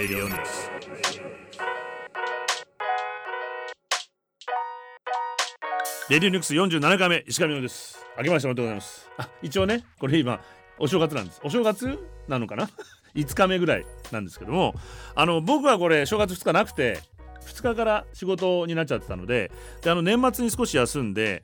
[0.00, 0.38] Radio News.
[6.08, 7.98] レディオニュークス47回目石上野です。
[8.16, 9.10] 明けましておめでとうございます。
[9.18, 10.40] あ一応ねこれ今
[10.78, 11.40] お正月なんです。
[11.44, 11.98] お正月？
[12.28, 12.70] なのかな？
[13.14, 14.74] 5日目ぐらいなんですけども。
[15.14, 17.00] あの僕はこれ正月2日なくて
[17.44, 21.42] 2日から仕事になっちゃってたのでであの年末に少し休んで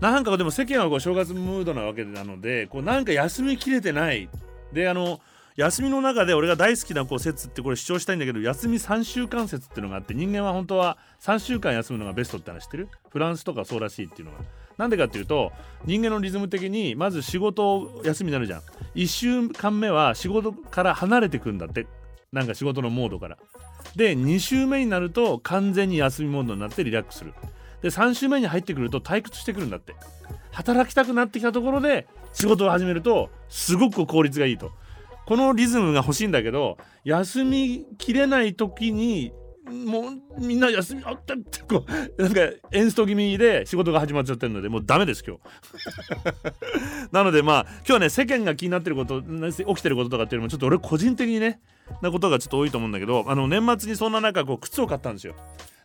[0.00, 4.30] なんかでも世間はこう正月ムードなわけなのでこうなんか休みきれてない。
[4.72, 5.20] であの
[5.60, 12.88] 休みの中で俺が大好きなこう説ってこれ主張したいんだけど休み3週間説っていうのがあって人間は本当は3週間休むのがベストって話知ってる？
[13.10, 14.38] フランスとかそうらしいっていうのが。
[14.78, 15.52] なんでかっていうと
[15.84, 18.60] 人間のリズム的にまず仕事休みになるじゃん。
[18.94, 21.86] 1週間目は仕事から離れてくんだって。
[22.32, 23.36] なんか仕事のモードから。
[23.96, 27.34] で2週目になると完全に休みモードになってリラックスする。
[27.82, 29.94] で3週目に入ってくると退屈してくるんだって。
[30.52, 34.72] 働きたくなってきたところで仕事を始めるとすごく効率がいいと。
[35.30, 39.32] このリズムが欲しいんだけど休みきれない時に
[39.70, 41.86] もうみんな休みあったってこ
[42.18, 42.40] うなんか
[42.72, 45.42] エンスト気味で仕事が始まっちゃってるのでもうダメです今日。
[47.14, 51.60] なのでまあ今日はね世間が気になってること起きてることとかっていうのもちょっと俺個人的にね
[52.02, 55.36] なことがちょっと多いと思うんだけどあの年末にそんな中こう靴を買ったんですよ。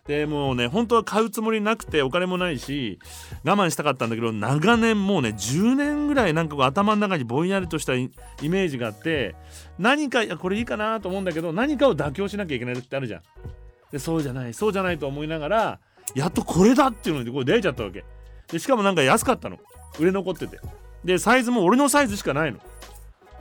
[0.08, 3.00] でもうね本当は買うつもりなくてお金もないし
[3.44, 8.12] 我慢したかったんだけど長年もうね10年ぐらいなんか頭の中にぼんやりとしたイ
[8.42, 9.36] メージがあって
[9.80, 13.22] 何かこれいいかなと思うんだけど何かを妥協しなきゃいけない時ってあるじゃん。
[13.92, 15.80] でそうじゃないそうじゃないと思いながら
[16.14, 18.06] やっとこれだっていうのにこう出ちゃったわけ。
[18.52, 19.58] でしかもなんか安かったの。
[20.00, 20.60] 売れ残ってて。
[21.04, 22.60] でサイズも俺のサイズしかないの。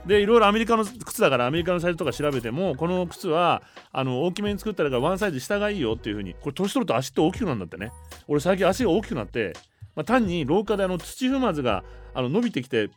[0.05, 7.91] でいろいろアメリカの靴だからアメリカのサイズとか調べてもこの靴はあの大きめに作ったらワンサイズ下がいいよっていう風にこれ年取ると足って大きくなるんだってね。
[8.27, 9.53] 俺最近足が大きくなって、
[9.95, 11.83] まあ、単に廊下であの土踏まずが
[12.13, 12.89] あの伸びてきて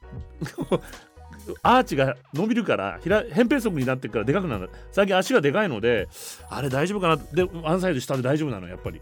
[1.63, 4.71] アーチが伸びるから平扁平足になってからでかくなる。
[4.93, 6.09] 最近足がでかいので
[6.51, 9.01] あれ大丈夫かなでワンサイズ下で大丈夫なのやっぱり。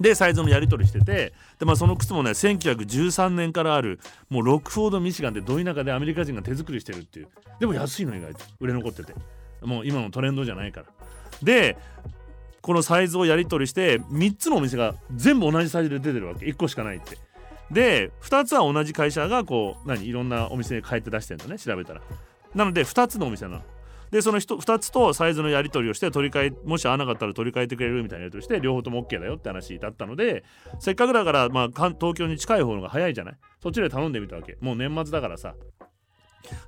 [0.00, 7.28] でサイズのやり取りしててで、まあ、その靴もね1913年からあるもうロックフォードミシガンでど田舎でアメリカ人が手作りしてるっていう。
[7.60, 8.44] でも安いの意外と。
[8.60, 9.14] 売れ残ってて。
[9.62, 10.86] もう今のトレンドじゃないから。
[11.42, 11.76] で
[12.60, 16.46] このサイズをやり取りして3つのお店が全部同じサイズで出てるわけ。
[16.46, 17.18] 1個しかないって。
[17.70, 20.06] で2つは同じ会社がこう何？
[20.06, 22.00] いろんなお店に変えて出してるのね調べたら。
[22.54, 23.62] なので2つのお店なの。
[24.14, 30.44] でその 2, つとサイズのやり取りをして取り替えもし合わなかったら取り替えてくれるみたいなやり取りして両方とも OK だよって話だったので
[30.78, 33.34] せっかくだから、まあ、東京に近い方が早いじゃない？
[33.60, 34.56] そっちで頼んでみたわけ。
[34.60, 35.56] もう年末だからさ。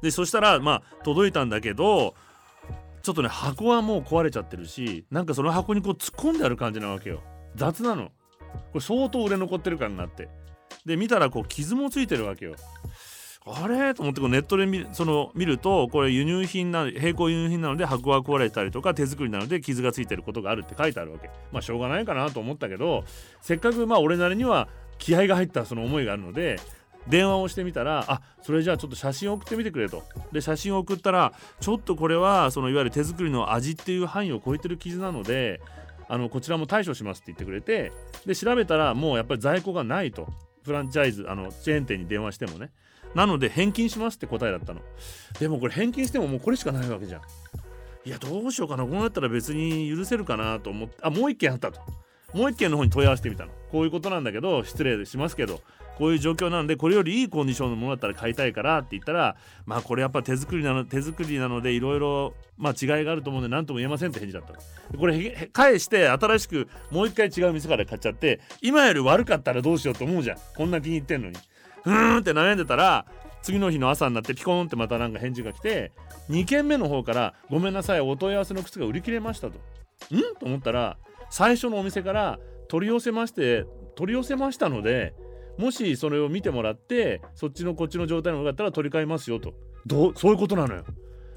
[0.02, 2.16] でそしたらまあ届いたんだけど
[3.02, 7.22] ちょっとね箱はもう壊れちゃってるしなんかその箱にこう突っ込んである感じなわけよ。
[7.54, 8.06] 雑なの。
[8.06, 8.10] こ
[8.74, 10.28] れ相当売れ残ってる感があって。
[10.84, 12.56] で見たらこう傷もついてるわけよ。
[13.48, 13.94] あれ？
[13.94, 21.30] と思ってこうネットで見その見るとこれ輸入品な並行輸入品なので箱が壊れたりとか手作りなので傷がついてることがあるって書いてあるわけ。
[21.52, 23.04] まあしょうがないかなと思ったけど
[23.40, 24.68] せっかくまあ俺なりには
[24.98, 26.58] 気合が入ったその思いがあるので
[27.06, 30.02] 電話をしてみたらあそれじゃあちょっと写真を送ってみてくれと。
[30.32, 35.60] で写真を送ったらちょっとこれはそのいわゆる手作りの味っていう範囲を超えてる傷なので
[36.08, 37.92] あのこちらも対処しますって言ってくれて
[38.26, 40.26] で調べたらもうやっぱり在庫がないと。
[40.64, 42.72] フランチャイズあのチェーン店に電話してもね。
[43.14, 44.80] なので返金しますって答えだったの。
[45.38, 47.20] でもこれ返金してももうこれしかないわけじゃん。
[48.04, 48.84] いやどうしようかな。
[48.84, 51.80] こうなったら別に許せるかなと思ってあもう一件あったと。
[52.32, 53.52] もう一件の方に問い合わせてみたの。
[53.70, 55.60] こういうことなんだけど失礼しますけど。
[55.96, 59.34] こういう状況なんでこれよりいいコンディションのものだったら買いたいからって言ったら
[59.64, 64.58] まあこれやっぱ手作りなの手作りなのでいろいろま違いがあると思うんで何とも言えませんって返事だったの。
[64.98, 70.38] これ返して新しくもう一回違う店から買っちゃって今より悪かったらどうしようと思うじゃん。
[70.54, 71.36] こんな気に入ってんのに。
[71.86, 73.06] うーんって悩んでたら
[73.42, 75.92] 次の日の朝になってピコーンってまたなんか返事が来て
[76.28, 79.58] 2件目の方から「ごめんなさいお問い合わせの靴が売り切れました」と。
[79.58, 79.60] ん？
[80.38, 80.98] と思ったら
[81.30, 82.38] 最初のお店から
[82.68, 85.14] 取り寄せまして取り寄せましたので
[85.56, 89.54] もしそれを見てもらってそっちのこっちの状態の方だったら取り替えますよと。
[89.86, 90.14] どう？
[90.16, 90.84] そういうことなのよ。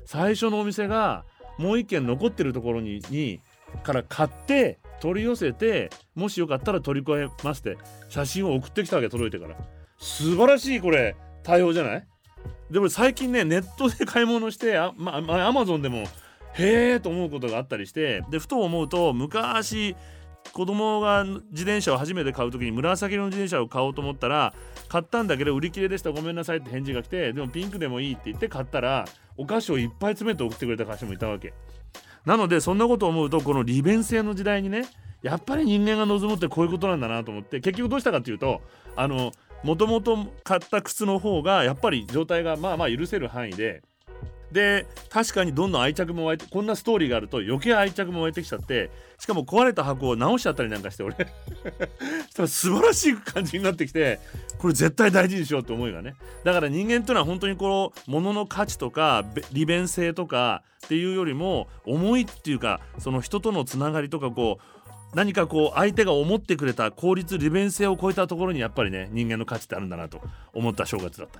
[0.05, 1.25] 最初のお店が
[1.59, 3.39] もう一軒残ってるところにに
[3.83, 7.77] から買って取り寄せてもしよかったら取り替えますって
[8.09, 9.55] 写真を送ってきたわけ届いてから。
[9.99, 11.15] 素晴らしいこれ。
[11.43, 12.07] 対応じゃない？
[12.71, 16.05] でも最近ねネットで買い物してあままあアマゾンでも
[16.53, 19.95] へえと思うことがあったりしてでふと思うと昔
[20.53, 24.53] 子供が自転車を初めて買う時に紫色の自転車を買おうと思ったら
[24.87, 29.05] 買ったんだけど売り切れでしたごめんなさいって返事が来てでもピンクでもいいって言って買ったら
[29.37, 31.53] お菓子をいっぱい詰めて送ってくれた会社もいたわけ。
[32.25, 34.83] なのでそんなことを思うとこの利便性の時代にね
[35.23, 38.61] やっぱり人間が望むってこういうことなんだなと思って結局どうしたかっていうと
[38.95, 39.31] あの
[39.63, 43.81] もともと買った靴の方がやっぱり状態がまあまあ許せる範囲で。
[44.51, 48.89] で確かにどんどん愛着も湧いてこんなストーリーがあると余計愛着も湧いてきちゃって
[49.19, 51.15] しかも壊れた箱を直しちゃったりなんかして俺。
[51.15, 54.19] したら素晴らしい感じになってきて
[54.57, 56.15] これ絶対大事にしようって思いがね。
[56.43, 64.78] だから人間っていうのは本当にこの物の価値とか利便性とかっていうよりも思いっていうかその人とのつながりとかこう
[65.13, 70.21] 何かこう相手が思ってくれた効率利便性を超えたところにやっぱりね人間の価値ってあるんだなと
[70.53, 71.39] 思った正月だった。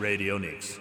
[0.00, 0.80] Radio Nix.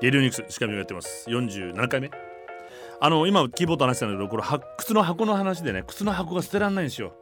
[0.00, 2.31] レディオニクスしかみがやってます47回目
[3.04, 4.44] あの今キーボード話したんだけどこれ
[4.78, 7.14] 靴の箱の話でね靴の箱が捨てらんないんですよ。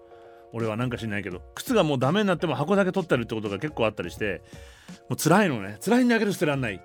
[0.53, 4.43] 俺はなんか知んないけど靴がもうダメになっても箱だけ取ってるってことが結構あったりして
[5.09, 5.79] もう辛いのね。
[5.83, 6.83] 辛いんだけど捨てらんない。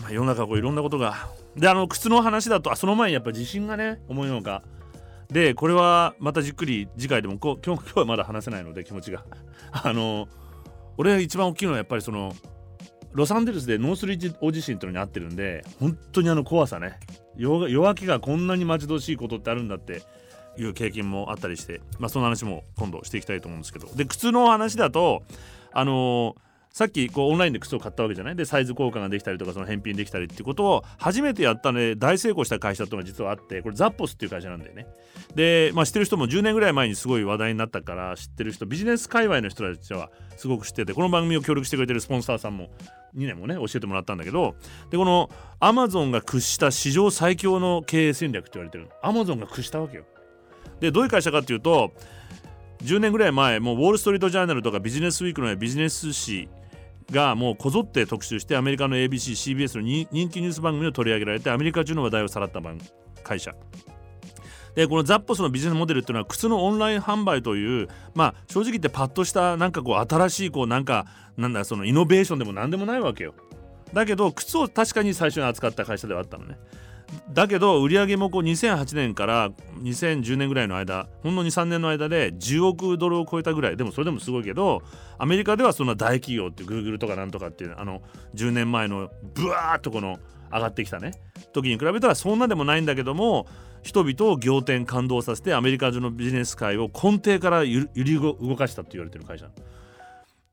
[0.00, 1.28] まあ世の中こういろんなことが。
[1.56, 4.62] であの靴の話だとあその前にやっぱ地震がね思いのか。
[5.28, 9.26] でこれはまたじっくり次回でもこ今日 今日はまだ話せないので気持ちが。
[9.72, 10.26] あの
[10.96, 12.32] 俺が一番大きいのはやっぱりその
[13.12, 16.98] ロサンゼルスでノースリッジ大地震というのにあってるんで本当にあの怖さね。
[17.36, 20.02] 夜明けがこんなに待ち遠しいことってあるんだって
[20.58, 23.88] いう経験もあったりして、まあ、その話も今度していきたいと思うんですけど。
[23.94, 25.22] で靴の話だと
[25.72, 28.36] あのーさっきこうオンラインで靴を買ったわけじゃない？
[28.36, 34.86] でサイズ交換ができたりとかその返品できたりっていうことを初めてやったね大成功した会社っていうのが実はあってこれザッポスっていう会社なんだよね。
[35.34, 42.68] で、まあ、知ってる人も10年ぐらい前にすごい話題になったから知ってる人ビジネス界隈の人たちはすごく知っててこの番組を協力してくれてるスポンサーさんも
[43.16, 44.54] 2年もね教えてもらったんだけど
[44.90, 48.88] でこのアマゾンが屈した史上最強の経営戦略って言われてる。
[49.02, 50.04] アマゾンが屈したわけよ。
[50.80, 51.92] でどういう会社かっていうと
[52.82, 56.48] 10年ぐらい前もうウォール・ストリート・ジャーナルとかビジネスウィークのビジネス誌
[57.10, 62.60] がもうこぞって特集してアメリカの ABC、CBS の人気ニュース番組を取り上げられてアメリカ中の話題をさらった
[63.22, 63.54] 会社。
[64.74, 71.06] でこのザッポスのビジネスモデルっていうのは靴のオンライン販売というまあ正直言ってパッとしたなんかこう新しいこうなんか
[71.36, 73.34] なんだそのイノベーションでも何でもないわけよ。
[73.92, 76.56] だけど靴を確かに最初に扱った会社ではあったのね。
[77.32, 79.50] だけど売上もこう2008年から
[79.82, 83.76] 2010年ぐらいの間ほんの23年の間で10億ドルを超えたぐらい。
[83.76, 84.82] でもそれでもすごいけど
[85.18, 88.02] アメリカではそんな大企業ってグーグルとかなんとかっていうあの
[88.34, 90.18] 10年前のブワーッとこの
[90.52, 91.12] 上がってきたね。
[91.52, 93.46] 時に比べたらそんなでもないんだけども
[93.82, 99.50] 人々を仰天感動させてアメリカ中のビジネス界を根底から揺り動かしたって言われてる会社。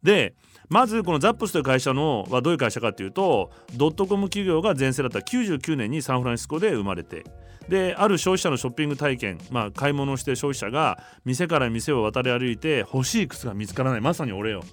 [0.04, 0.36] で
[0.70, 7.24] まずこのザップスという会社のはどういう会社かっていうとドットコム企業が全盛だった99年にサンフランシスコで生まれて
[7.70, 14.02] である消費者のショッピング体験、まあ、買い物をして消費者が店から店を渡り歩いて欲しい靴が見つからない。
[14.02, 14.64] まさに俺よ。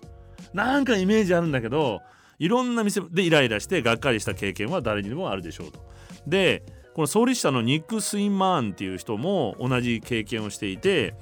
[0.52, 2.00] なんかイメージあるんだけど
[2.38, 5.80] いろんな店でイライラしてがっかりした経験は誰にでもあるでしょうと。
[6.26, 6.62] で
[6.94, 11.14] この創立者のニック・スインマーンっていう人も同じ経験をしていて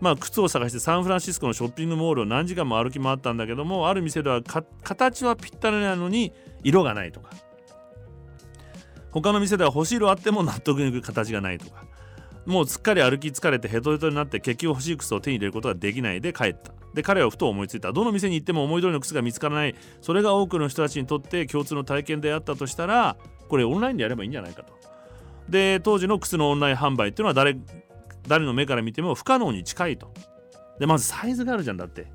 [0.00, 4.40] まあ、靴を探してサンフランシスコのショッピングモールを何時間も歩き回ったんだけどもある店では
[4.82, 6.32] 形はぴったりなのに
[6.64, 7.30] 色がないとか。
[9.10, 11.84] 他の店では欲しい色あっても納得いく形がないとか。
[12.46, 16.72] もうすっかり歩き疲れてヘトヘトになって結局欲しい靴を手に入れることができないで帰った。
[16.94, 17.92] で彼はふと思いついた。
[17.92, 19.74] どの店に行っても思い通りの靴が見つからない。
[20.00, 23.16] それが多くの人たちにとって共通の体験であったとしたら
[23.48, 24.79] これオンラインでやればいいんじゃないかと。
[25.50, 27.56] で当時の靴のオンライン販売っていうのは誰
[28.28, 30.12] 誰の目から見ても不可能に近いと。
[30.78, 32.06] でまずサイズがあるじゃんだって。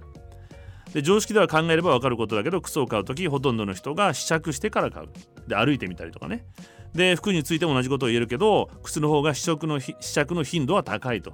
[0.94, 5.10] で常識では考えれば分かることだけど靴を買う時ほとんどの人が試着してから買う。
[5.48, 6.46] で歩いてみたりとかね。
[6.94, 11.34] で服についても同じことを言えるけど靴の方が試着の試着の頻度は高いと。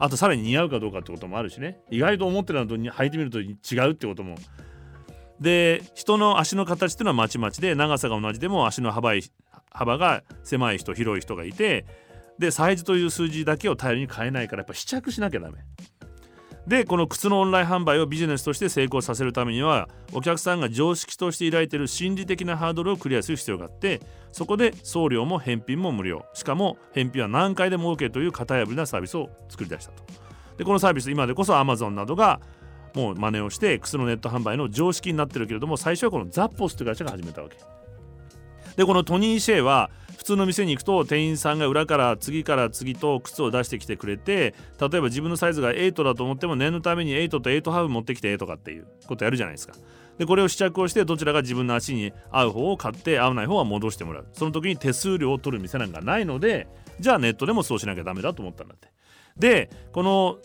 [0.00, 1.78] あとさらに似合うかどうかってこともあるしね。
[1.90, 3.54] 意外と思ってるのと履いてみると違
[3.88, 4.34] うってことも。
[5.40, 9.14] で人の足の形っていうのはまちまちで長さが同じでも足の幅
[9.74, 11.84] 幅が狭い人広い人がいて
[12.38, 15.58] でサイズという数字だけを頼りに買えないからやっぱ試着しなきゃダメ。
[16.66, 24.00] でこの靴のオンライン販売をビジネスとして成功させるためにはお客さんが常識として抱いている心理的なハードルをクリアする必要があって
[24.32, 26.24] そこで送料も返品も無料。
[26.32, 30.04] しかも返品は何回でも OK という型破りなサービスを作り出したと。
[30.56, 32.40] でこのサービス今でこそ Amazon などが
[32.94, 37.58] もう真似をして靴のネット販売の常識になってるけれども最初はこのザッポスという会社が始めたわけ。
[38.76, 49.74] でこのトニー・シェイは普通の店に行くと店員さんが裏から次から次と靴を出してきてくれて例えば自分のサイズが8だと思っても念のために8と8ハーフ持ってきてとかっていうことやるじゃないですか。
[50.18, 56.68] でこれを試着をしてどちらが自分の足に合う方を買って合わない方は戻してもらうその時に手数料を取る店なんかないので
[57.00, 58.88] じゃあネットでもそうしなきゃダメだと思ったんだって
[59.36, 60.38] でこの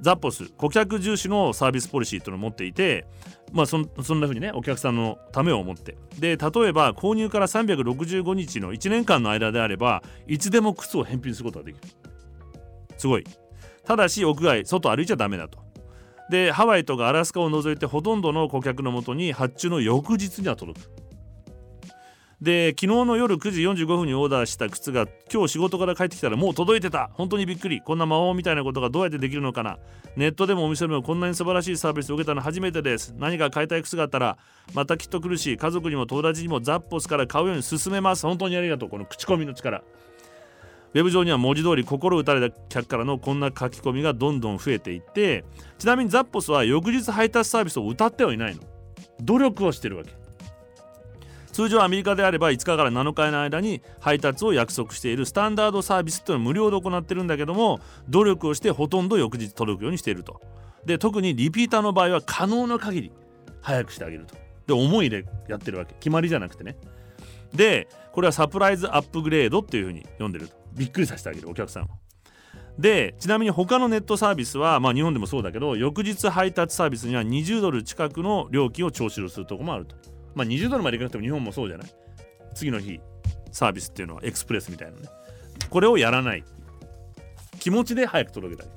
[0.00, 3.06] ザポス顧客重視のサービスポリシーというのを持っていて
[3.52, 5.96] まあそんそんな風にねお客さんのためを思って。
[6.18, 11.88] で例えば購入から365日の1年間の間であればいつでも靴を返品することができる。
[12.96, 13.24] すごい。
[13.84, 15.58] ただし屋外外歩いちゃダメだと。
[16.30, 21.03] でハワイとかアラスカを除いてほとんどの顧客のもとに発注の翌日には届く。
[22.44, 27.08] で昨日の夜9時45分にオーダーした靴が今日仕事から帰ってきたらもう届いてた。
[27.14, 27.80] 本当にびっくり。
[27.80, 29.78] こんな魔法みたいなことがどうやってできるのかな。
[30.14, 33.14] ネットでもお店でもこんなに素晴らしいサービスを受けたの初めてです。
[33.16, 34.36] 何か買いたい靴があったら
[34.74, 38.26] またきっと来るし家族にも友達にもザッポスから買うように勧めます。
[38.26, 38.88] 本当にありがとう。
[38.90, 39.78] この口コミの力。
[39.78, 45.46] ウェブ上には文字通り心打たれた客からのこんな書き込みがどんどん増えていって
[45.78, 48.60] ちなみにザッポスは翌日配達サービスを謳ってはいないの。
[49.22, 50.23] 努力をしてるわけ。
[51.54, 60.40] 通常アメリカであれば5日から7日の間に配達を約束しているスタンダードサービスっていうのは無料で行ってるんだけども努力をしてほとんど翌日届くようにしていると。
[60.84, 63.12] で特にリピーターの場合は可能な限り
[63.60, 64.34] 早くしてあげると。
[64.66, 65.94] で思いでやってるわけ。
[65.94, 66.76] 決まりじゃなくてね。
[67.54, 70.56] でこれはサプライズアップグレードっていうふうに読んでると。
[70.72, 71.86] びっくりさせてあげるお客さんを。
[72.80, 80.13] でちなみに他のネットサービスは、まあ、日本でもそうだけど翌日配達サービスには20ドル近くの料金を徴収するとこもあると。
[80.34, 81.88] まあ、20ドルまでいかなくても日本もそうじゃない？
[82.54, 83.00] 次の日
[83.52, 85.08] サービスっていうのはエクスプレスみたいなね。
[85.70, 86.44] これをやらない。
[87.60, 88.72] 気持ちで早く届けたい。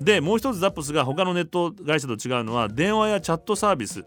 [0.00, 4.04] でもう一つザップスが他のネット会社と違うのは電話やチャットサービス。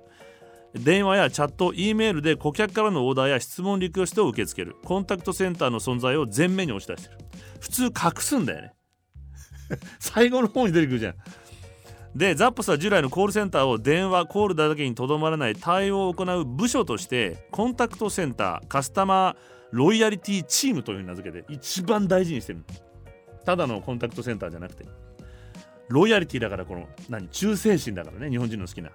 [0.73, 4.75] 電話やチャット、E メールで顧客からのオーダーや質問リクエストを受け付ける。
[4.83, 7.19] コンタクトセンターの存在を前面に押し出してる。
[7.59, 8.73] 普通隠すんだよね。
[9.99, 11.15] 最後の方に出てくるじゃん
[12.15, 19.35] でザップスは従来のコールセンターを電話コールだけにとどまらない対応を行う部署としてコンタクトセンターカスタマー
[19.71, 22.63] ロイヤリティチームというふうに名付けて一番大事にしてる
[23.45, 24.85] ただのコンタクトセンターじゃなくて。
[25.89, 27.27] ロイヤリティだからこの何？
[27.27, 28.89] 忠誠心だからね日本人の好きな。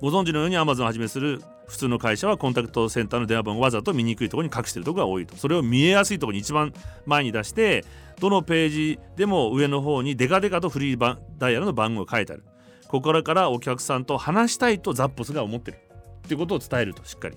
[0.00, 5.36] ご存知のようにアマゾンをはじめする普通の会社はコンタクトセンターの電話番号をわざと見にくいところに隠しているところが多いと。
[5.36, 6.74] それを見えやすいところに一番
[7.06, 7.84] 前に出して
[8.18, 12.44] どのページでも上の方にデカデカとフリーダイヤルの番号が書いてある。
[12.88, 17.36] ここからお客さんと話したいとザッポスが思ってるっていうことを伝えるとしっかり。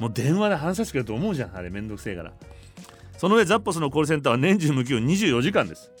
[0.00, 2.32] もう電話で話させてくれると思うじゃんあれめんどくせえから。
[3.18, 5.92] その上ザッポスのコールセンターは年中無休24時間です。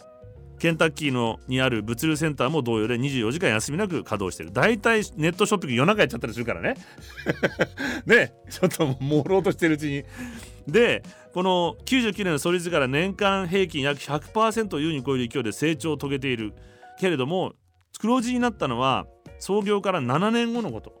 [0.64, 4.50] ケンタッキーのにある物流センターも同様で24時間休みなく稼働してる。
[4.50, 6.74] 大体ネットショッピング夜中やっちゃったりするからね。
[8.06, 8.32] ね。
[8.48, 10.04] ちょっと朦朧としてるうちに。
[10.66, 11.02] で
[11.34, 16.54] この99年の創立から年間平均約100%を優に超える勢いで成長を遂げている。
[16.98, 17.52] けれども
[18.00, 19.06] 黒字になったのは
[19.40, 20.94] 創業から7年後のこと。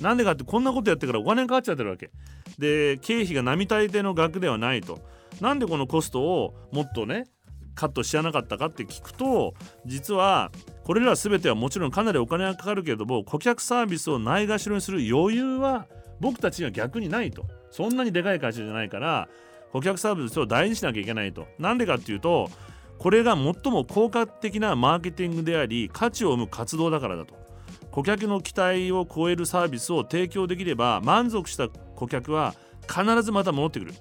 [0.00, 2.10] なんでかってこんなことやってからお金かかっちゃってるわけ。
[2.58, 4.98] で経費が並大抵の額ではないと。
[5.42, 7.26] なんでこのコストをもっとね
[7.74, 9.54] カットしやなかったかって聞くと
[9.86, 10.50] 実は
[10.84, 15.86] これら全てはもちろんかなりお金がかかるけれども顧客サービスをないがしろにする余裕は
[16.20, 17.46] 僕たちには逆にないと。
[17.70, 19.28] そんなにでかい会社じゃないから
[19.72, 21.46] 顧客サービスを大事にしなきゃいけないと。
[21.58, 22.50] なんでかっていうと
[22.98, 27.34] これが最も効果的なマーケティングであり価値を生む活動だからだと。
[27.90, 32.54] 顧客の期待を超えるサービスを提供できれば満足した顧客は
[32.86, 33.94] 必ずまた戻ってくる。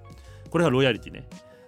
[0.49, 1.27] これがロイヤリティね。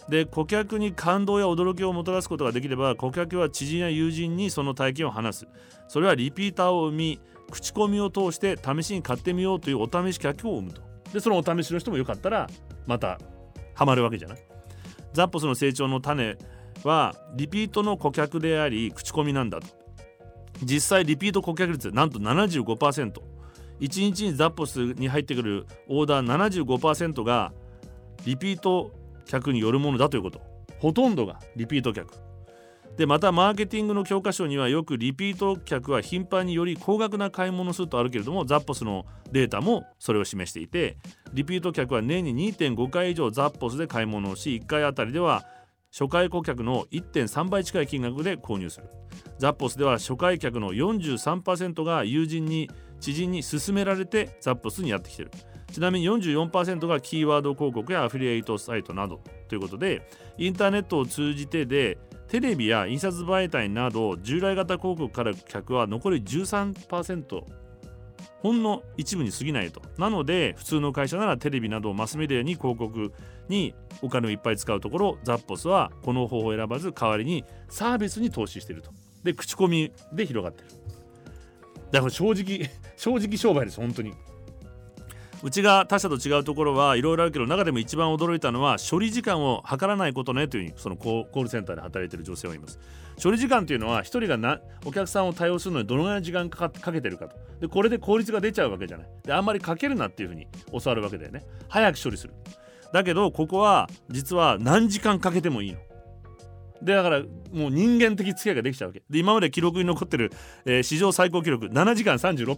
[0.10, 5.48] で顧客に感動や驚きをもたらすことができれば顧客は知人や友人にその体験を話す。
[5.88, 10.82] それはリピーターを生み口コミを通して試しに買ってみようというお試し客を生むと。
[11.14, 12.50] でそのお試しの人もよかったら
[12.88, 13.20] また
[13.74, 14.40] ハマるわけじゃない。
[15.14, 16.38] ザッポスの成長の種
[16.84, 19.68] はリピートの顧客であり口コミなんだと。
[20.64, 23.22] 実際リピート顧客率なんと 75%1
[23.80, 27.52] 日にザッポスに入ってくるオーダー75%が
[28.26, 28.92] リピート
[29.32, 30.42] 客によるものだということ。
[30.80, 32.14] ほとんどがリピート客。
[32.98, 40.98] でまたマーケティングの教科書にはよくリピート客は頻繁により高額な買い物をするとあるけれどもザッポスのデータもそれを示していて
[41.32, 45.46] リピート客は年に2.5回以上ザッポスで買い物をし1回あたりでは
[45.92, 48.88] 初回顧客の1.3倍近い金額で購入する。
[49.40, 52.70] ザッポスでは初回客の43%が友人に
[53.00, 55.32] 知人に勧められてザッポスにやってきてる。
[55.72, 61.98] ちなみに44%がキーワード広告やアフィリエイトサイトなどということでインターネットを通じてで
[62.28, 67.44] テレビや印刷媒体など従来型広告から客は残り13%
[68.42, 69.82] ほんの一部に過ぎないと。
[69.98, 73.12] なので普通の会社ならテレビなどマスメディアに広告
[73.50, 78.92] にお金をいっぱい使うところザッポスはこの方法を選ばず代わりにサービスに投資していると。
[79.24, 80.70] で口コミで広がってる。
[81.92, 84.14] だから正直正直商売です本当に。
[85.44, 92.80] うちが他社と違うところはいろいろあるけど中でも一番驚いたのは処理時間を測らないことねといううにそのコールセンターで働いている女性はいます。
[93.22, 97.36] 処理時間というのは1人がなお客さんを対応するのにどのぐらいの時間かかけてるかと。
[97.60, 99.08] でこれで効率が出ちゃうわけじゃない。
[99.24, 101.44] であんまりかけるなっていうふうに教わるわけだよね。
[101.70, 102.34] 早く処理する。
[102.94, 105.80] だけどここは実は何時間かけてもいいの。
[106.84, 107.22] でだから
[107.52, 109.02] もう人間的付き合いができちゃうわけ。
[109.10, 110.32] で今まで記録に残ってる、
[110.66, 111.66] えー、史上最高記録。
[111.68, 112.58] 7時間36分。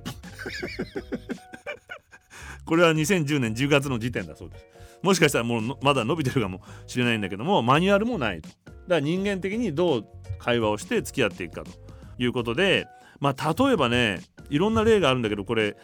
[2.65, 4.65] これは2010年10月の時点だそうです。
[5.01, 8.49] もしかしたらもうまだ伸びてるかもしれないんだけどもマニュアルもないと。
[8.49, 10.05] だから人間的にどう
[10.39, 11.71] 会話をして付き合っていくかと
[12.17, 12.87] いうことで
[13.19, 15.75] まあ例えばねいろんな例があるんだけどこれ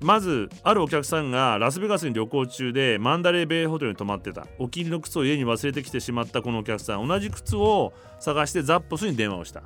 [0.00, 4.46] まずあるお客さんがラスベガスに旅行中でマンダレーベイホテルに泊まってた。
[4.58, 7.06] お気に入りの靴を家に忘れてきてしまったこのお客さん。
[7.06, 9.62] 同じ靴を探してザッポスに電話をした。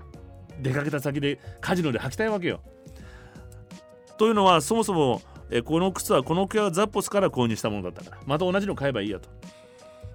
[0.61, 2.61] 出かけた先でカジノで履きたいわけよ。
[4.19, 8.23] というのはそもそもえこの靴はこのザッポスから購入したものだったから。
[8.27, 9.29] また同じの買えばいいやと。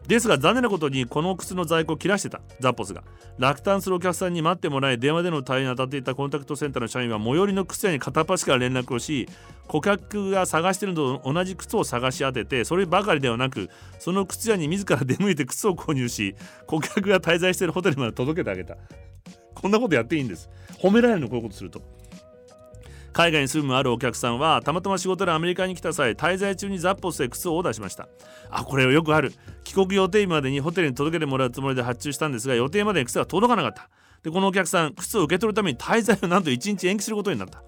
[0.08, 3.04] ですが残念なことにこの靴の在庫を切らしてたザッポスが。
[3.38, 9.30] 落胆するお客さんに待ってもらい電話での対応に当たっていたコンタクトセンターの社員は最寄りの靴屋に片っ端から連絡をし
[9.68, 13.70] 顧客が探しているのと同じ靴を探し当ててそればかりではなく
[14.00, 16.36] その靴屋に自ら出向いて靴を購入し
[16.68, 18.76] 顧客が滞在しているホテルまで届けてあげた。
[19.54, 20.50] こんなことやっていいんです。
[20.80, 21.82] 褒められるのこういうことすると。
[23.14, 28.08] 海外に住むあるお客さんはたまたま仕事でアメリカに来た際滞在中にザッポスで靴をオーダーしました。
[28.50, 29.34] あこれはよくある。
[29.64, 33.90] 帰国予定日までにホテルに届けてもらうつもりで発注したんですが予定までに靴が届かなかった。
[34.24, 37.64] でこのお客さん靴を受け取るために滞在をなんと1日延期することになった。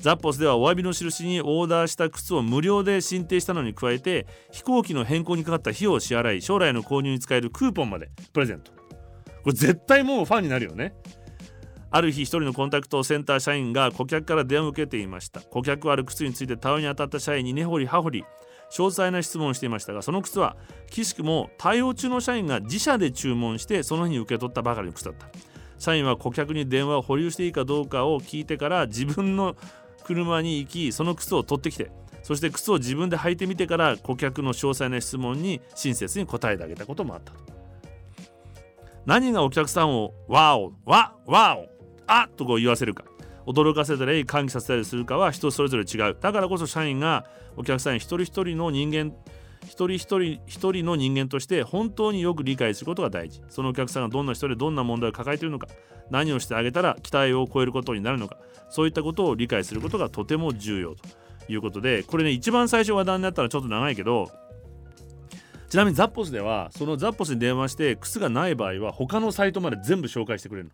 [0.00, 8.10] ザッポスではお詫びの印にオーダーした靴を無料で申請したのに加えて飛行機の変更にかかった費用を支払い将来の購入に使えるクーポンまで。
[8.32, 8.72] プレゼント。
[9.42, 10.94] これ絶対もうファンになるよね。
[11.92, 15.40] ある日一人のコンタクトセンター社員が顧客から電話を受けていました。
[15.40, 18.24] 顧客はある靴について対応に当たった社員に根掘り葉掘り
[18.70, 20.56] 詳細な質問をしていましたがその靴は
[20.90, 25.26] 岸くも対応中の社員が自社で注文してその日に受け取ったばかりの靴だった。
[25.80, 29.56] 社員は顧客に電話を保留していいかどうかを聞いてから自分の
[30.04, 31.90] 車に行きその靴を取ってきて
[32.22, 37.32] そして靴を自分で履いてみてから顧客の詳細な質問に親切に答えてあげたこともあった
[39.06, 41.69] 何がお客さんをワオワワオ
[42.12, 43.04] あっとこう言わせるか
[43.46, 47.24] 驚かせたり歓喜させたりするかは人それぞれ違うだからこそ社員が
[47.56, 49.12] お客さん一人一人の人間
[49.64, 53.42] 一人一人一人の人間として本当によく理解することが大事。
[53.48, 55.68] そのお客さんがどんな人でどんな問題を抱えているのか
[56.10, 58.36] 何をしてあげたら期待を超えることになるのか
[58.70, 61.04] そういったことを理解することがとても重要と
[61.48, 64.30] いうことでこれね一番最初話題になったらちょっと長いけど
[65.68, 70.70] ちなみにザッポスではそのザッポスに電話して靴がない場合は他のサイトまで全部紹介してくれるの。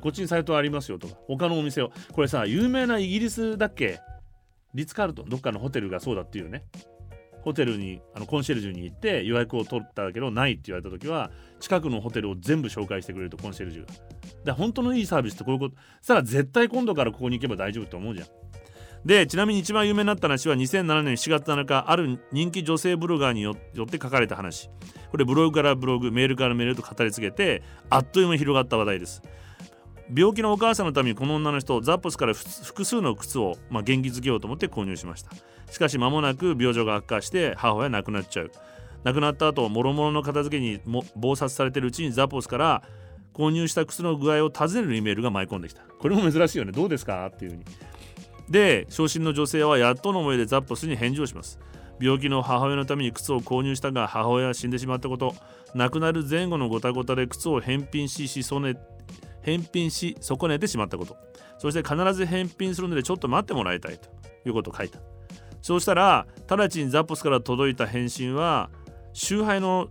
[0.00, 4.00] こっちにサイトありますよとか他のお店をこれさ有名なイギリスだっけ？
[4.74, 5.28] リッツ・カールトン？
[5.28, 6.64] どっかのホテルがそうだっていうね。
[7.42, 13.92] ホテルにあのコンシェルジュに行って予約を取ったけどないって言われた時は近くのホテルを全部紹介してくれるとコンシェルジュが。
[14.44, 15.76] で本当のいいサービスってこういうこと。
[16.02, 18.28] したら絶対今度からここに行けば大丈夫って思うじゃん。
[19.04, 23.54] でちなみに一番有名になった話は2007年7月7日ある人気女性ブロガーによっ
[23.86, 24.68] て書かれた話。
[25.12, 29.22] これブログからブログメールからメールと語り継げてあっという間に広がった話題です。
[30.14, 35.30] 病気のお母さんのためにこの女の人ザッポスから複数の靴を、まあ、元気づけようと思って購入しました。
[35.70, 38.52] しかし間もなく病状が悪化して母親亡くなっちゃう。
[39.02, 42.82] 亡くなった後もろもろの片付けにも忙殺されてるうちにザポスから
[43.34, 45.82] 購入した靴の具合を尋ねるイメールが舞い込んできた。
[45.82, 46.72] これも珍しいよね。
[46.72, 47.26] どうですか？
[47.26, 47.64] っていう風に。
[48.48, 51.58] で昇進の女性はやっとの思いでザッポスに返事をします。
[52.00, 55.34] 病気の母親のために靴を購入したが母親は死んでしまったこと。
[55.74, 58.76] 亡くなる前後のごたごたで靴を返品ししそね
[59.46, 61.16] 返品し損ねてしまったこと。
[61.58, 64.08] そして必ず返品するのでちょっと待ってもらいたいと
[64.44, 64.98] いうことを書いた。
[65.62, 68.70] そうしたら直ちにザポスから届いた返信は
[69.12, 69.88] 集配の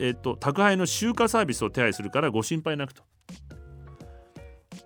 [0.00, 3.02] えっと宅配の集荷サービスを手配するからご心配なくと。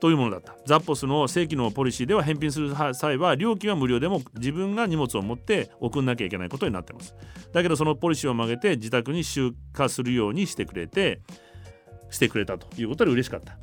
[0.01, 0.57] というものだった。
[0.67, 7.15] ザッポスの正規のポリシーでは返品する際は料金は無料でも自分が荷物を持って送んなきゃいけないことになってます。
[7.53, 11.21] だけどそのポリシーを曲げて自宅に集荷するようにしてくれて
[12.11, 13.57] してくれたということで嬉しかった。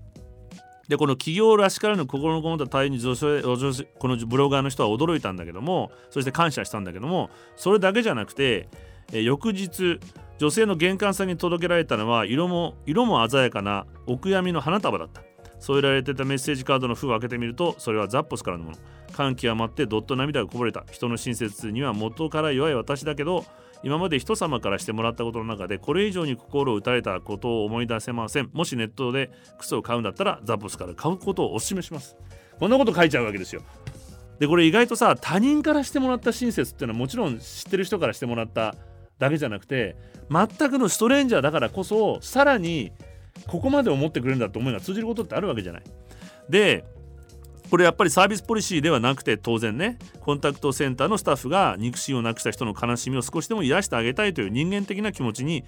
[0.89, 8.67] でこの企業らしからぬ心のこもった対応に女性このブロガーの人は驚いたんだけどもそして感謝したんだけどもそれだけじゃなくて
[9.13, 9.99] え翌日
[10.39, 15.21] 女性の玄関先に届けられたのは色も色も鮮やかなお悔やみの花束だった。
[15.60, 18.78] 添えられてたメッセージカードの封を開けてみるとそれはザッポスからのもの。
[19.12, 20.86] 感極まってどっと涙がこぼれた。
[20.89, 23.45] 人の親切には元から弱い私だけど
[23.83, 28.49] 今まで人様からしてもらったことの中でこれ以上に心を打たれたことを思い出せません。
[28.51, 32.17] もしネットで靴を買うんだったらザッポスから買うことをお勧めします。
[32.59, 33.61] こんなこと書いちゃうわけですよ。
[34.39, 38.75] でこれ意外とさ他人からしてもらった親切っていうのはもちろん知ってる人からしてもらった
[39.17, 39.97] だけじゃなくて
[40.29, 42.91] 全くのストレンジャーだからこそさらに
[43.47, 45.83] ここまで思ってくれるんだと思いが通じることってあるわけじゃない。
[46.49, 46.85] で
[47.69, 55.63] これやっぱりサービスポリシーではなくて当然ねコンタクトセンターのスタッフが肉親をなくした人の悲しみを少しでも癒してあげたいという人間的な気持ちに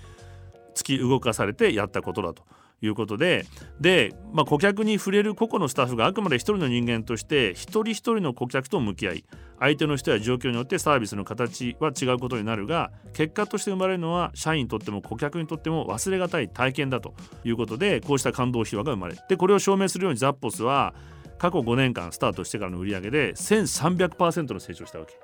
[0.76, 2.44] 突き動かされてやったことだと
[2.84, 3.46] いうことで
[3.80, 9.26] で、まあ、顧客に触れる個々のスタッフがあくまで一人の人間として一人一人の顧客と向き合い
[9.60, 20.96] 相手の人や状況によってサービスの形は違うことになるが結果として生まれるのは社員にとっても顧客にとっても忘れがたい体験だということでこうした感動秘話が生まれでこれを証明するようにザッポスは
[21.42, 25.20] 過去5年間スタートしてからの売り上げで1300%の成長したわけ。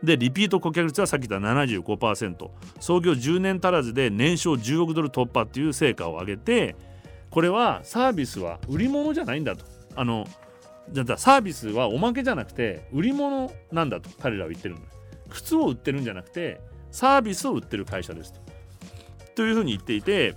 [0.00, 6.76] でリピート顧客率はさっき言った75%創業10年足らずで年商10億ドル突破っていう成果を上げて
[7.30, 9.64] これはサービスは売り物じゃないんだと
[9.96, 10.26] あの
[10.90, 14.80] じゃあサービスはおまけじゃなくて売り物なんだと彼らは言ってるの
[15.28, 16.60] 靴を売ってるんじゃなくて
[16.92, 18.40] サービスを売ってる会社ですと。
[19.34, 20.34] というふうに言っていて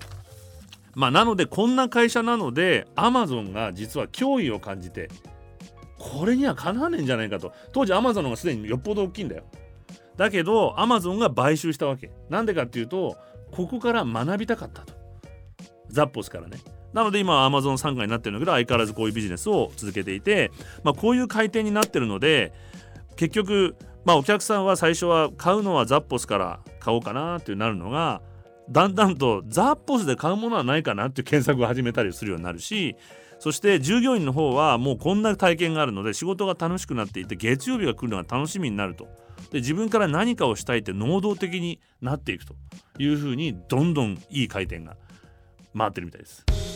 [0.96, 5.10] まあなのでこんな会社なのでアマゾンが実は脅威を感じて
[5.98, 7.54] これにはかなわねえんじゃないかと。
[7.72, 9.44] 当時アマゾンがすでによっぽど大きいんだよ。
[10.18, 12.12] だけどアマゾンが買収したわけ。
[12.30, 13.18] なんでかっていうと
[13.52, 14.94] ここから学びたかったと。
[15.90, 16.58] ザッポスからね。
[16.94, 20.52] なので今はアマゾン傘下になってるんだけど相変わらずこういうビジネスを続けていて、
[20.84, 22.54] まあ、こういう回転になってるので
[23.18, 28.22] 結局まあお客さんは最初は買うのはザッポスから買おうかなってなるのが
[28.70, 32.96] だんだんとザッポスで買うものはないかなっていう検索を始めたりするようになるし
[33.40, 39.08] そして従業員の方はもうこんな体験があるので仕事が楽しくなっていて月曜日が来るのが楽しみになると
[39.52, 42.56] で自分から何かをしたいって能動的になっていくと
[42.98, 44.96] いうふうにどんどんいい回転が
[45.78, 46.75] 回ってるみたいです。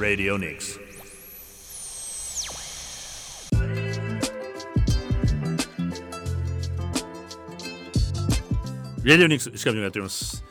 [0.00, 0.80] Radionics
[9.04, 10.42] レディオニクス石上がやっております。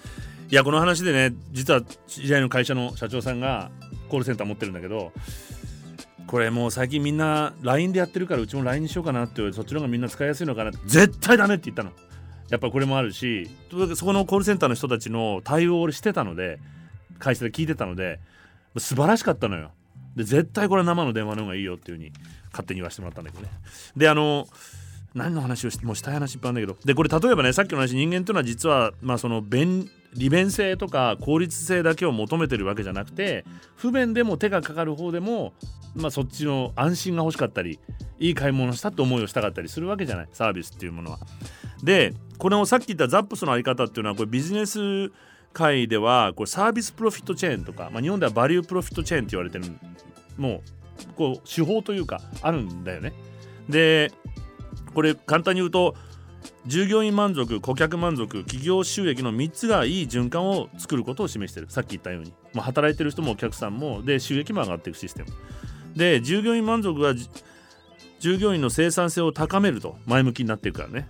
[0.51, 3.71] いやこの話でね実は知り合いの会社の社長さんが
[4.07, 5.13] コールセンター持ってるんだけど
[6.27, 11.91] これもう最近みんな LINE でやってるからうちも LINE にしようかなってそっちの方がみんな使いやすいのかな絶対ダメって言ったの。
[12.49, 13.49] やっぱこれもあるし
[13.95, 16.59] そこのコールセンターの人たちの対応をしてたので
[17.17, 18.19] 会社で聞いてたので
[18.77, 19.71] 素晴らしかったのよ。
[20.15, 22.13] で絶対これ生の電話の方がいいよっていう風に
[22.51, 23.49] 勝手に言わせてもらったんだけどね。
[23.95, 24.47] であの
[25.15, 26.86] 何の話をしてもしたい話いっぱいあるんだけど。
[26.86, 35.53] でこれ例えばねさっきの話人間というのは実はまあその便利便性とか効率性だけを求めてるわけじゃなくて不便でも手がかかる方でも
[35.95, 37.79] まあそっちの安心が欲しかったり
[38.19, 41.19] いい買い物したって思いをしたかったりするわけじゃないサービスっていうものは。
[41.84, 45.12] でこれもさっき言ったザップスのあり方っていうのはこれビジネス
[45.53, 49.65] 界ではこれサービスプロフィットチェーンとか、まあ、日本ではバリュープロフィットチェーンって言われてる
[50.38, 53.13] もうこう手法というかあるんだよね。
[53.67, 54.12] で
[54.93, 55.95] これ簡単に言うと
[56.65, 61.67] 従業員満足顧客満足企業収益の3つがいい循環を作ることを示してる。
[61.69, 65.29] さっき言ったように、まあ、働いてる人もお客さんもで収益も上がっていくシステム。
[65.95, 67.13] で従業員満足が
[68.19, 71.07] 従業員の生産性を高めると前向きになっていくからね。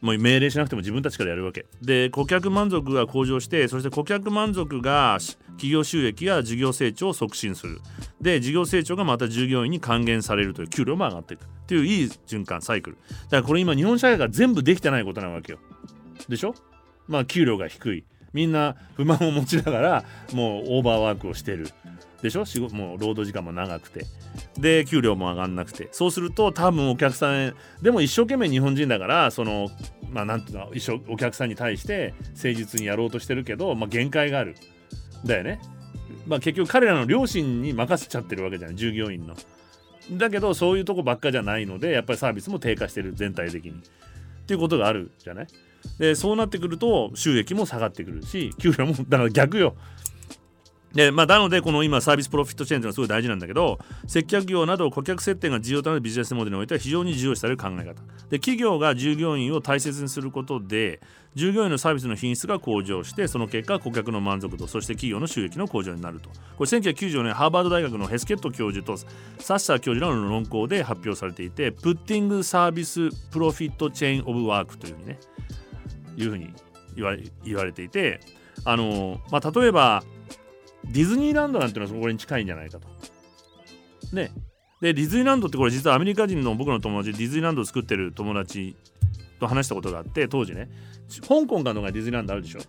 [0.00, 1.66] もう命令しなくても自分たちからやるわけ。
[1.82, 5.18] で顧客満足が向上してそして顧客満足が
[5.50, 7.80] 企業収益や事業成長を促進する。
[8.20, 11.44] で事業成長がまた従業員に還元されるという給料も上がっていく。
[11.44, 12.96] っていういい循環サイクル。
[13.24, 15.58] だからこれ今日本社会が全部できてないことなわけよ。
[16.28, 16.54] でしょ？
[17.08, 18.04] まあ給料が低い。
[18.32, 21.68] みんな不満を持ちながらもうオーバーワークをしてる。
[22.22, 22.44] でしょ？
[22.44, 24.06] 仕事もう労働時間も長くて。
[24.58, 25.88] で給料も上がんなくて。
[25.92, 29.68] そうすると多分お客さんでも一生懸命日本人だからその
[30.10, 34.56] まあなんていうの一生お客さんに対して誠実にやろうとしてるけど、まあ、限界がある。
[35.24, 35.60] だよね、
[36.26, 39.34] まあ、結局彼らの両親に任せちゃってるわけじゃない従業員の。
[40.12, 43.72] だけどそういうとこばっかじゃないのでやっぱりサービスも低下してる全体的に。
[43.72, 43.74] っ
[44.46, 45.46] ていうことがあるじゃない？
[45.98, 49.74] でそうなってくると収益も下がってくるし給料もだから逆よ。
[50.96, 58.00] でまあ、なのでこの今サービスプロフィットチェーンというのはすごい大事なんだけど接客業など顧客接点が重要となるビジネスモデルにおいては非常に重要視される考え方。
[58.30, 61.00] で企業が従業員を大切にすることで
[61.34, 66.30] 従業員のサービスの品質が向上してその結果顧客の満足度そして企業の収益の向上になると。
[66.56, 75.18] これ1994年ハーバード大学のヘスケット教授とサッサー教授らの論考で発表されていてプッティングサービスプロフィットチェーンオブワークというふうにね
[76.16, 76.54] いうふうに
[76.94, 78.20] 言われ言われていて
[78.64, 80.02] あの、まあ、例えば
[80.92, 82.88] ディズニーランドなんていうのはそこに近いんじゃないかと。
[84.14, 84.30] ね。
[84.80, 88.76] でディズニーランドってこれ実はアメリカ人の僕の友達ディズニーランドを作ってる友達
[89.40, 90.68] と話したことがあって当時ね
[91.26, 92.60] 香港かのがディズニーランドあるでしょ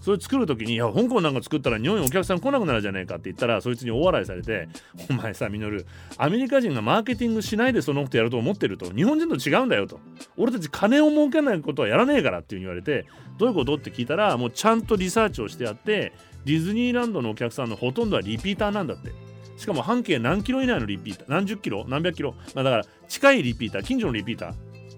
[0.00, 4.68] それ作る時に「いや香港なんか作ったら日本にお客さん来なくなるじゃねえか」って言ったらそいつに大笑いされて
[5.08, 5.86] 「お前さミノル
[6.18, 10.00] アメリカ人がマーケティングしないでそのことやると思ってると日本人と違うんだよ」と
[10.36, 13.06] 「俺たち金を儲けないことはやらねえから」って言われて
[13.38, 16.12] 「どういうこと?」って聞いたらもうちゃんとリサーチをしてあって
[16.46, 19.12] ディズニーランドのお客さんのほとんどはリピーターなんだって。
[19.56, 24.54] しかも半径何キロ以内のリピーター何十キロ何百キロ、まあ、だから近いリピーター近所のリピーター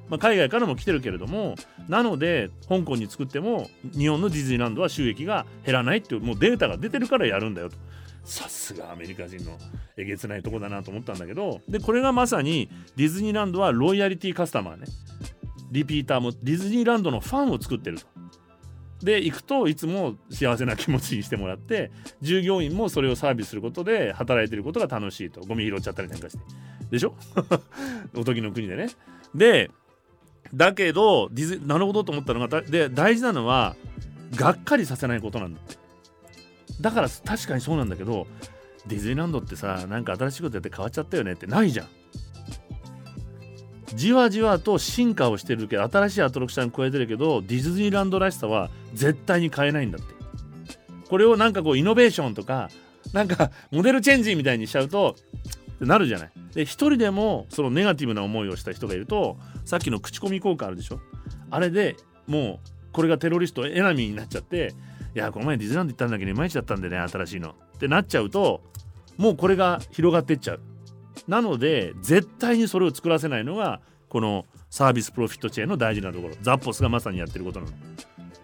[0.08, 1.54] まあ、海外からも来てるけれども
[1.86, 7.76] なので香港に作っても日本のディズニーランドは収益が減らないっていうもうデータが出てるからやるんだよと
[8.24, 9.58] さすがアメリカ人の
[9.96, 14.86] えげつないとこだなと思ったんだけどでこれがまさにディズニーランドはロイヤリティカスタマーね
[15.70, 18.06] リピーターもディズニーランドのファンを作ってると。
[19.02, 25.40] で行くといつも幸せな気持ちにしてもらって従業員もそれをサービスすることで働いてることが楽しいと。
[25.42, 26.44] ゴミ拾っちゃったりなんかして。
[26.90, 27.14] でしょ？
[28.16, 28.88] おとぎの国でね。
[29.34, 29.70] で
[30.54, 33.76] だけどディズなるほどと思ったのがで大事なのは
[34.34, 35.76] がっかりさせないことなんだって。
[36.80, 38.26] だから確かにそうなんだけど
[38.86, 41.86] ディズニーランドってさなんか新しいことやって変わっちゃったよねってないじゃん。
[43.94, 50.14] じわじわと進化をしてるけど新しいアトラクション加えてるけどディズニーランドらしさは絶対に変えないんだって。
[51.08, 52.70] これをなんかこうイノベーションとか
[53.12, 55.16] なんかモデルチェンジみたいにしちゃうと
[55.80, 56.30] なるじゃない。
[56.54, 61.00] で一人でもそのネガティブな思いをした人がいるとさっきの口コミ効果あるでしょ。
[61.50, 61.96] あれで
[62.26, 64.74] もうこれがテロリストエナミーになっちゃって
[65.14, 67.50] いやこの前ディズニーランド行ったんだけどいまいちだったんでね新しいの。
[67.76, 68.62] ってなっちゃうと
[69.16, 70.60] もうこれが広がってっちゃう。
[71.26, 76.34] なので絶対にそれを作らせないのがこのサービスプロフィットチェーンの大事なところ。
[76.42, 77.72] ザッポスがまさにやってることなの。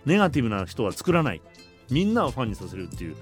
[0.07, 1.43] ネガティブな人は作らない。
[1.91, 3.17] みんなをファンにさせるっていう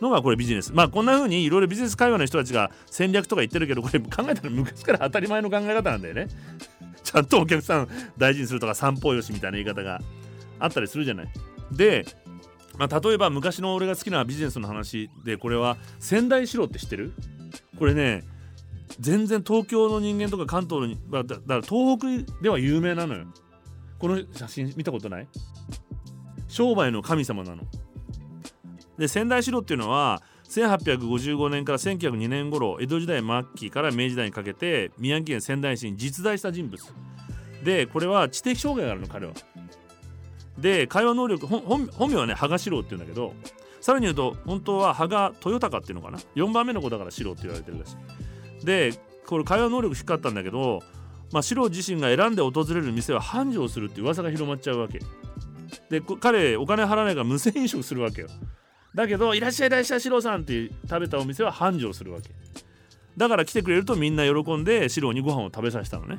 [0.00, 0.72] のがこれビジネス。
[0.72, 6.28] まあこんな風にいろいろビジネス会話の人たちが戦略とか言ってるけどこれ考えたら昔から当たり前の考え方なんだよね。
[7.02, 10.00] ちゃんとお客さん大事にするとか散歩よしみたいな言い方が
[10.58, 11.28] あったりするじゃない。
[11.72, 12.04] で
[12.78, 17.12] まあ、例えば昔の俺が好きなビジネスの話でこれは仙台城って知ってる？
[17.78, 18.24] これね
[18.98, 23.26] 全然東京の人間とか関東のだだから東北では有名なのよ。
[23.98, 25.28] この写真見たことない？
[26.50, 27.62] 商売の神様なの。
[28.98, 36.82] で仙台城っていうのは1855年から1902年頃江戸時代末期から明治時代にかけて宮城県仙台市に実在した人物。
[37.64, 39.32] でこれは知的障害があるの彼は。
[40.58, 43.32] で会話能力本名はね羽賀四郎っていうんだけど
[43.80, 47.96] さらに言うと本当は羽賀豊隆っていうのかな？4番目の子だから四郎って言われてるらし
[48.62, 48.66] い。
[48.66, 48.92] で
[49.26, 50.80] これ会話能力低かったんだけど
[51.32, 55.00] まあ、四郎自身が選んで訪れる店は繁盛するって噂が広まっちゃうわけ。
[55.88, 58.28] で彼お金払わないから無銭飲食するわけよ。
[58.94, 62.30] だけど「いらっしゃいいらっしゃいシロさん」って食べたお店は繁盛するわけ。
[63.16, 66.18] だから来てくれるとみんな喜んでシロにご飯を食べさせたのね。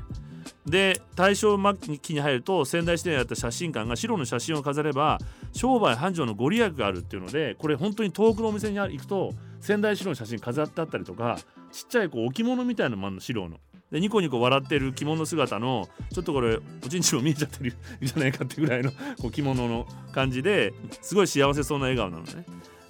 [0.66, 5.18] で大正末期に入ると仙台市でやった写真館が白の写真を飾れば
[5.54, 11.40] 商売繁盛のご利益があるっていうのでこれ本当に遠くのお店に行くと仙台白の写真飾ってあったりとか
[11.72, 13.58] ちっちゃいこう置物みたいなのもあるの白の。
[13.92, 22.46] でニコニコ笑ってる着物姿のちょっとこれおちんちんも見えちゃってるじゃないかってぐらいのこう着物の感じですごい幸せそうな笑顔なのね。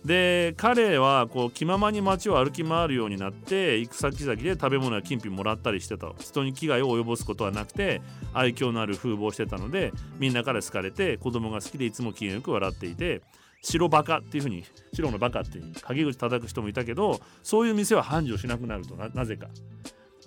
[0.05, 8.01] で彼はこう気ままに街を歩き回るようになって行く先々で食べ物や金品もらったりしてた人に危害を及ぼすことはなくて
[8.33, 13.21] 愛嬌のある風貌をしてたのでみんなから好かれて子供が好きでいつも機嫌よく笑っていて
[13.61, 19.49] 白バカっていうふうに白のバカっていう陰口叩く人もいたけどそういう店は繁盛しなくなるとなぜか。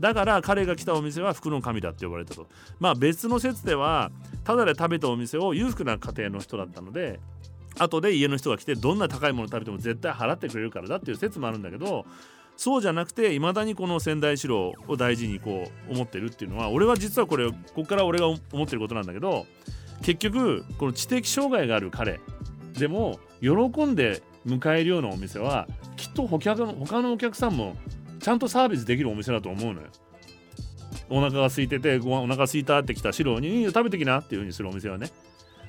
[0.00, 2.48] だから彼が来たお店は福の神だって呼ばれたと。
[2.80, 4.10] まあ別の説では
[4.44, 7.20] ただで食べたお店を裕福な家庭の人だったので
[7.78, 12.06] 後で家の人が来てどんな高いもの食べても絶対払ってくれるからだっていう説もあるんだけど
[12.56, 19.46] そうじゃなくていまだにこの仙台四郎を大事にこう思ってるっていうのは俺は実はこれここから俺が思ってることなんだけど
[20.02, 22.20] 結局この知的障害がある彼
[22.78, 27.76] でも喜んで迎えるようなお店はきっと他の他のお客さんも
[28.24, 29.88] ちゃんとサービスできるお店だと思うのよ。
[31.10, 35.10] お腹が空いててごお腹空いたってきた四郎に食べてきなっていう風にするお店はね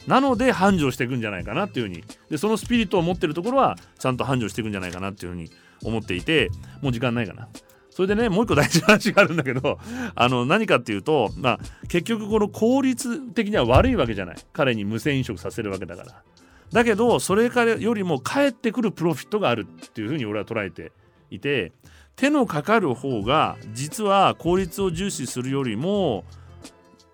[0.07, 5.49] なので繁盛していくんじゃないかなっていうふうにでそのスピリットを持ってるところはちゃんと繁盛していくんじゃないかなっていうふうに
[5.83, 6.49] 思っていて
[6.81, 7.49] もう時間ないかな。
[7.89, 9.77] それでねもう一個大事な話があるんだけど
[10.15, 16.23] あの何かっていうと、まあ、結局この効率的には悪いわけじゃない彼に無銭飲食させるわけだから
[16.71, 20.91] だけどそれからよりも返ってくるプロフィットがあるっていうふうに俺は捉えて
[21.29, 21.71] いて
[22.15, 26.23] 手のかかる方が実は効率を重視するよりも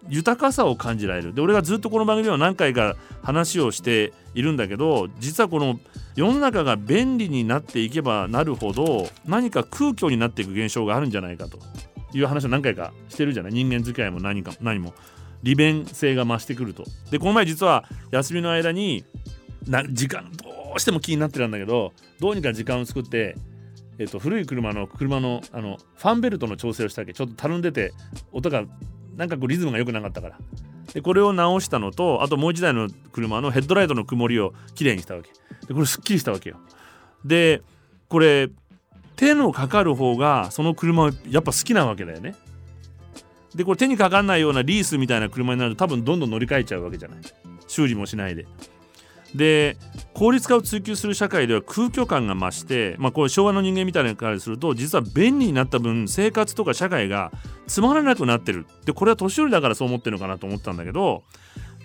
[0.08, 1.34] 豊かさを感じられる。
[1.34, 5.80] で俺がずっとこの番組では何回か話をしているんだけど実はこの
[6.16, 11.60] 世の中が便利になっていけばなるほど何か空虚になっていく現象があるんじゃないかと。
[12.14, 13.54] いう話を何回かしてるじゃない？
[13.54, 14.94] 人間付き合いも何か何も。
[15.44, 16.84] 利便性が増してくると。
[17.10, 19.06] でこの前実は休みの間に
[19.66, 23.38] な時間どうしても気になってたんだけどどうにか時間を作って
[24.00, 27.14] えっと、古い車の車のあのファンベルトの調整をしたわけ？
[27.14, 27.94] ちょっとたるんでて
[28.32, 28.64] 音が
[29.16, 30.38] なんかこうリズムが良くなかったから。
[30.94, 35.30] でこれを直したのとあともう一台の車のヘッドライトの曇りをきれいにしたわけ。
[35.68, 36.58] でこれすっきりしたわけよ。
[37.24, 37.62] で
[38.10, 38.50] これ
[39.16, 42.36] 手のかかる方がその車やっぱ好きなわけだよね。
[43.54, 47.20] でこれ手にかかんないようなリースみたいな車になると多分どんどん乗り換えちゃうわけじゃない。
[47.68, 48.48] 修理もしないで。
[49.36, 49.78] で
[50.14, 57.32] 効率化を追求する社会では空虚感が増して、まあ、これ昭和の人間みたいなからすると実は便利になった分生活とか社会が
[57.68, 58.66] つまらなくなってる。
[58.86, 61.24] でこれは年寄りだからそう思ってるのかなと思ったんだけど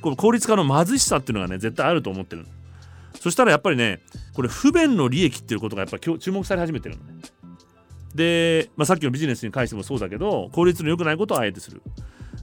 [0.00, 2.46] この効率化の貧しさっていうのがね絶対あると思ってる。
[3.20, 4.00] そしたらやっぱりね
[4.34, 7.14] これ不便の利益っていうことがやっぱ注目され始めてるのね。
[8.14, 11.82] で、まあ、さっきのビジネスに関してもそうだけど効率の良くないことをあえてする。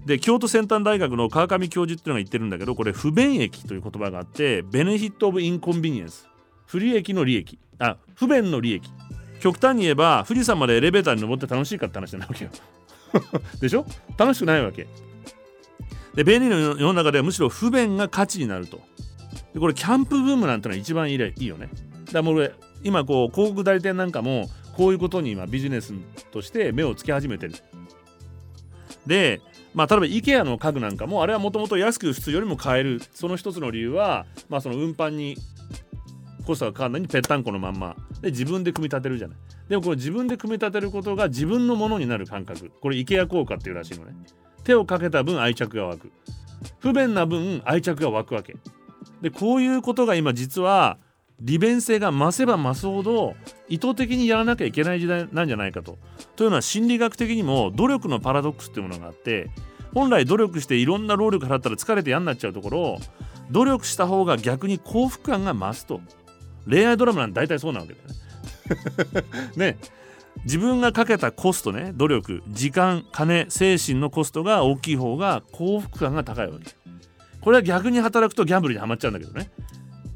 [0.05, 6.27] で京都先端大学の川上教授っていうのが言ってるんだけどこれ不便益という言葉があってベネフィット・オブ・インコンビニエンス
[6.65, 7.59] 不利益の利益。
[7.79, 8.89] あ不便の利益。
[9.39, 12.51] 極端に言えば富士山までエレベーターに登って楽しいかって話なわけよ。
[13.61, 13.85] でしょ？
[14.17, 14.87] 楽しくないわけ。
[16.15, 18.81] で便利の世の中ではむしろ不便が価値になると。
[19.53, 21.69] でこれキャンプブームなんてのは一番いいいいよね。
[22.05, 25.93] だからもう今こう広告代理店なんかもこういうことに今ビジネス
[26.31, 27.53] として目をつけ始めてる。
[29.05, 29.41] で
[29.73, 33.01] まあ、例えば IKEA の家具なんかもあれはもともと安く普通よりも買える。
[33.13, 35.37] その一つの理由は、まあ、その運搬に
[36.45, 37.95] コストがかかるのにぺったんこのまんま。
[38.21, 39.37] で自分で組み立てるじゃない。
[39.69, 42.71] でもこれ自分で組み立てることが自分のものになる感覚。
[42.81, 44.13] これ IKEA 効果っていうらしいのね。
[44.63, 46.11] 手をかけた分愛着が湧く。
[46.79, 48.55] 不便な分愛着が湧くわけ。
[49.21, 50.97] でこういうことが今実は
[51.41, 53.35] 利便性が増せば増すほど
[53.67, 55.97] 意図的にやらなきゃいけない時代なんじゃないかと。
[56.35, 59.49] というのは心理学的にも努力のパラドックスっていうものがあって
[59.93, 62.97] 本来努力していろんな労力払ったら疲れて嫌になっちゃうところ
[63.51, 66.01] 努力した方が逆に幸福感が増すと
[66.67, 68.07] 恋愛ドラマなんて大体そうなわけだよ
[69.55, 69.75] ね。
[69.75, 69.77] ね
[70.45, 76.75] 自分がかけたコストね努力時間金精神のコストが大きい方が幸福感が高いわけ
[77.39, 79.51] これは逆に働くとギャンブルにはまっちゃうんだけどね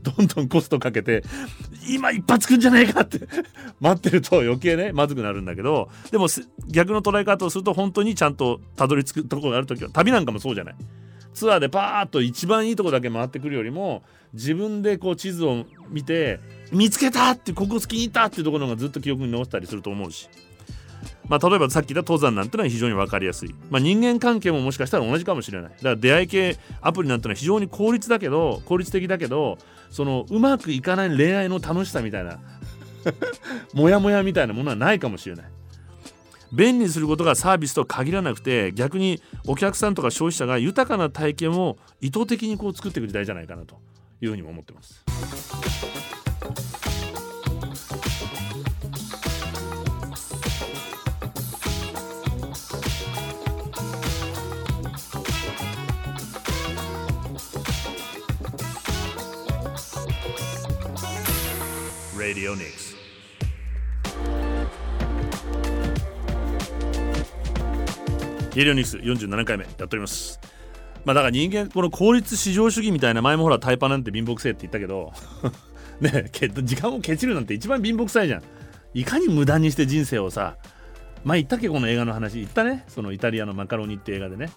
[0.09, 1.23] どんどんコストかけて
[1.89, 3.27] 今一発くんじゃねえかって
[3.79, 6.27] 待ってると余計ねまずくなるんだけどでも
[6.67, 10.75] 逆の捉え方をすると本当にちゃんとたどり着くところがある時は旅なんかもそうじゃない。
[11.33, 14.01] ツアーでパーッと一番いいとこだけ回ってくるよりも
[14.33, 16.39] 自分でこう地図を見て
[16.71, 20.29] 見つけたってここ好きにいたっていうところがずっと記憶に残ったりすると思うし。
[21.27, 25.71] まあ、例えばさっき言った登山なんてのは非常に分かりやすい、まあ、人間関係ももしかしたら同じかもしれない。
[25.71, 29.57] だから出会い系アプリなんてのは非常に効率だけど効率的だけど
[29.89, 32.39] そのうまくいかない恋愛の楽しさみたいな
[33.73, 35.45] モヤモヤみたいなものはないかもしれない
[36.51, 43.79] 便利にすることがサービスと限らなくて逆にお客さんとか消費者が豊かな体験を意図的にこう作っていく時代じゃないかなと
[44.21, 45.03] いうふうにも思ってます。
[62.47, 62.95] Radio Nix
[68.55, 70.39] レディオニクス47回目やっております。
[71.03, 75.11] まあだから人間この効率至上主義みたいな前もほらタイパなんて貧乏くせえって言ったけど
[75.99, 78.43] ねけ時間をケチるなんて一番貧乏くさいじゃん。
[78.93, 80.55] いかに無駄にして人生をさ
[81.25, 82.39] 前言ったっけこの映画の話。
[82.39, 82.85] 言ったね。
[82.87, 84.49] そのイタリアのマカロニって映画でね。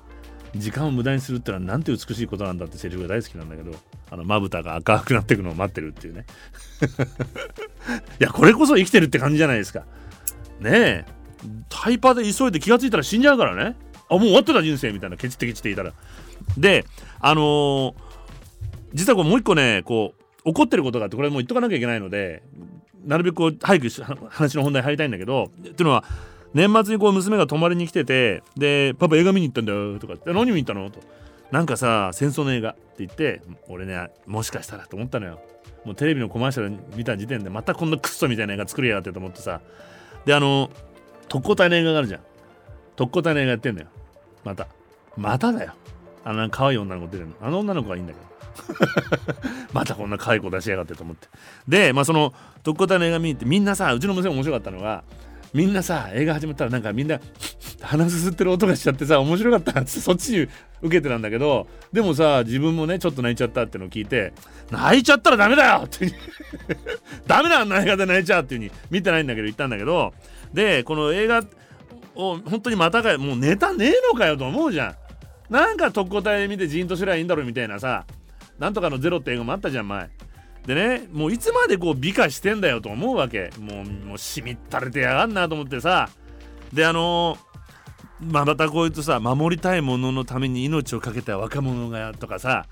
[0.57, 3.73] 時間を無駄にするってのはなんて美しいことなんだってセリフが大好きなんだけど
[4.25, 6.27] まぶたが赤くなっていくのを待ってるっていうね。
[8.21, 9.85] いやこれこそ生きてるって感じじゃないですか。
[10.61, 11.05] ねえ。
[11.69, 13.77] タイパで急いで気が付いたら死んじゃうからね。
[14.09, 15.93] あもう終わってた人生みたいなケチってケチっていたら。
[16.59, 16.85] で
[17.21, 17.95] あのー、
[18.95, 22.43] 実はこれもう一個ねこう怒ってることがあってこれもう言っとかなきゃいけないので
[23.05, 23.89] なるべく早く
[24.29, 26.05] 話の本題入りたいんだけどっていうのは
[26.55, 31.01] 年末にこう娘が泊まりに来ててで「パパ映画見に行ったんだよ」とか「何見に行ったの?」と
[31.53, 35.41] 「なんかさ戦争の映画」って言って俺ねもしかしたらと思ったのよ。
[35.85, 39.61] もうテレビのコマーシャル見た時点でまたこんなクッソみたいな映画作りやがってと思ってさ。
[40.27, 40.71] であの
[41.29, 42.21] 特攻隊の映画があるじゃん。
[42.97, 43.89] 特攻隊の映画やってんだよ。
[44.45, 44.67] また。
[45.17, 45.73] まただよ。
[46.23, 47.35] あの可愛い女の子出るの。
[47.41, 48.27] あの女の子はいいんだけど。
[49.73, 51.29] またこんな可愛い子出しやがってと思って。
[51.67, 55.03] でまあその特攻隊の映画見に行ってみんなさうちの娘面白かったのが
[55.53, 57.21] みんなさ映画始まったらなんかみんな
[57.81, 60.49] 鼻すすってる音がしちゃってさ面白かったっってそっちに
[60.83, 64.33] 受けてなんだけどでもさ自分もねちょっと泣いちゃったってのを聞いて
[64.71, 66.13] 泣いちゃったらダメだよって
[67.27, 70.15] ダメだあんな映画で泣いちゃうっていう風に見てないんだけど言ったんだけど
[70.53, 71.43] でこの映画
[72.15, 74.95] を本当にまたかもうネタねえのかよと思うじゃん。
[75.51, 78.07] なんか特攻隊見てじんとすりゃいいんだろみたいなさ
[78.59, 80.09] なんとかのゼロって映画もあったじゃん前。
[80.67, 83.51] でねもういつまでこう美化してんだよと思うわけ。
[83.59, 86.11] もうもうしみったれてやがんなと思ってさ。
[86.73, 92.67] であのー、まあ、またこういうとさ守りたいもののために命を懸けた若者がとかさ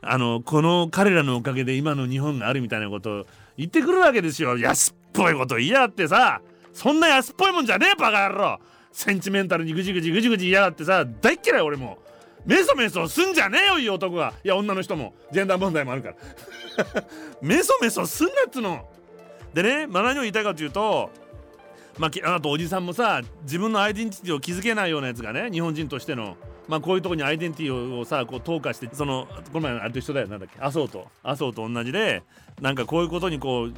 [0.00, 4.58] あのこの彼らのおかげで今の日本があるみたいなことを言ってくるわけですよ。
[4.58, 6.40] 安っぽいこと言いやがってさ。
[6.72, 8.58] そんな安っぽいもんじゃねえバカ野郎。
[8.90, 11.04] センチメンタルにぐじぐじぐじぐじ言いやがってさ。
[11.04, 11.98] 大っ嫌い俺も。
[12.44, 14.34] メソメソすんじゃねえよいい男が。
[14.44, 15.14] いや女の人も。
[15.30, 16.14] ジェンダー問題もあるから。
[17.40, 18.88] メソメソすんなっつの。
[19.54, 21.10] でね、まあ、何を言いたいかというと
[21.98, 26.36] まあ、あとおじさんもさ自分のアイデンティティを築けないようなやつがね日本人としての。
[26.68, 30.28] まあこういうとこにアイデンティティをさこう投下してそのこの前あれと一緒だよ。
[30.28, 30.58] なんだっけ？
[30.60, 32.22] 麻生と麻生と同じで
[32.60, 33.74] なんかこういうことにこう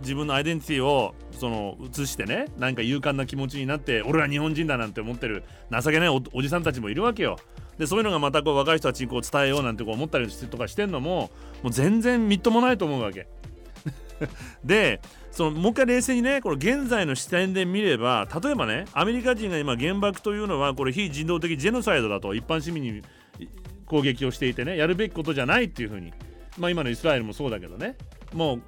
[0.00, 7.38] 自分のアイデンティティをその移してねなんか勇敢な気持ちになって俺は日本人だなんて思ってる情けないおじさんたちもいるわけよ。
[7.78, 11.30] でそういうのがまたこう若い人たちにこう伝えようなんてこう思ったりとかしてんのも
[11.62, 13.28] もう全然みっともないと思うわけ。
[14.64, 23.02] でそのもう一回冷静にねこの現在の視点で見れば例えばねアメリカ人が今原爆というのはこれ非人道的ジェノサイドだと一般市民に
[23.84, 26.12] 攻撃をしていてねやるべきことじゃないっていうふうに
[26.58, 27.96] まあ今のイスラエルもそうだけどね
[28.32, 28.62] もう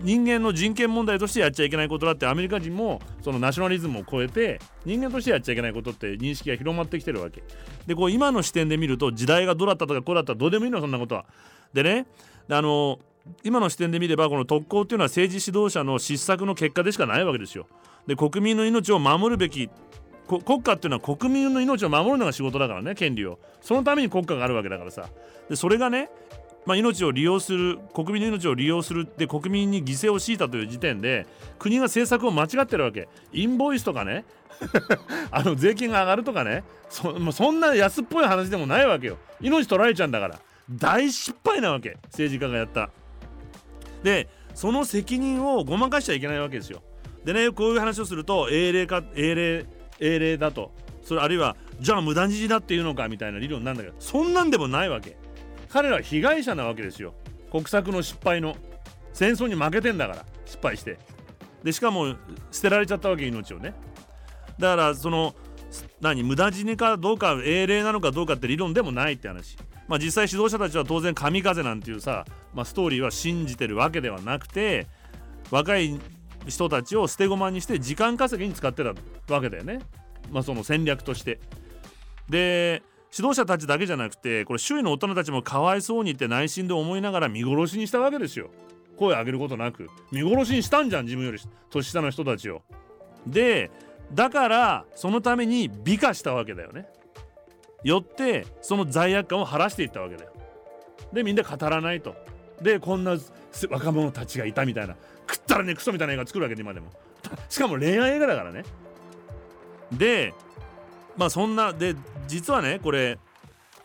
[0.00, 7.42] 人間の人権問題としてやっちゃいけないことだってアメリカ人もそのナショナリズムを超えて人間としてやっちゃいけないことって認識が広まってきてるわけ。
[7.86, 11.24] でこう今の視点で見ると時代がどうだったとかこうだったらどうでもいいのそんなことは。
[11.72, 12.06] でね
[12.48, 12.98] あの
[13.42, 17.66] 今の視点で見ればこの特攻っていうのは政治指導者の失策の結果でしかないわけですよ。
[18.06, 19.68] で国民の命を守るべき
[20.28, 23.38] 国家っていうのは国民の命を守るのが仕事だからね権利を。
[23.60, 25.08] そのために国家があるわけだからさ。
[25.48, 26.10] でそれがね
[26.66, 31.26] まあ、命を利用する国民の命を利用するって国民に犠牲を強いたという時点で
[31.58, 33.08] 国が政策を間違ってるわけ。
[33.32, 34.24] インボイスとかね。
[35.30, 36.64] あの税金が上がるとかね。
[36.90, 39.18] そそんな安っぽい話でもないわけよ。
[39.40, 40.38] 命取られちゃうんだから。
[40.70, 41.96] 大失敗なわけ。
[42.04, 42.90] 政治家がやった。
[44.02, 46.82] でその責任をごまかしちゃいけないわけですよ。
[47.24, 49.66] でねこういう話をすると英霊か英霊
[50.00, 50.72] 英霊だと。
[51.02, 55.16] それあるいはじゃあ無駄死だっていうのかみたいな理論なんだけどそんなんでもないわけ。
[55.70, 57.14] 彼らは被害者なわけですよ。
[57.50, 58.56] 国策の失敗の。
[59.12, 60.26] 戦争に負けてんだから。
[60.44, 60.98] 失敗して。
[61.62, 62.14] でしかも
[62.50, 63.74] 捨てられちゃったわけ命をね。
[64.58, 65.34] だからその
[66.00, 69.56] 何無駄死にかどうか英霊なのかどうかって理論でもないって話。
[69.86, 74.86] まあ実際指導者たちは当然神風なんていうさ、まあ、ストーリーは信じてるわけではなくて
[75.50, 75.98] 若い
[76.46, 79.80] 人たちを捨て駒にして時間稼ぎに使ってたわけだよね。
[80.30, 81.40] まあその戦略として。
[82.28, 82.82] で
[83.16, 88.50] 指導者たちだけじゃなくてこれ周囲の大人たちもかわいそうにって内心で思いながら見殺しにしたわけですよ。
[88.96, 89.88] 声上げることなく。
[90.10, 91.38] 見殺しにしたんじゃん自分より。
[91.70, 92.62] 年下の人たちを。
[93.26, 93.70] で
[94.12, 96.86] だからそのために美化したわけだよね。
[97.84, 100.32] よってその罪悪感を晴らしていったわけだよ。
[101.12, 102.14] でみんな語らないと。
[102.60, 103.16] でこんな
[103.70, 104.96] 若者たちがいたみたいな。
[105.30, 106.90] 食ったらねクソみたいな映画作るわけで今でも。
[107.48, 108.64] しかも恋愛映画だからね。
[109.92, 110.34] で
[111.18, 111.96] まあそんなで
[112.26, 113.18] 実はねこれ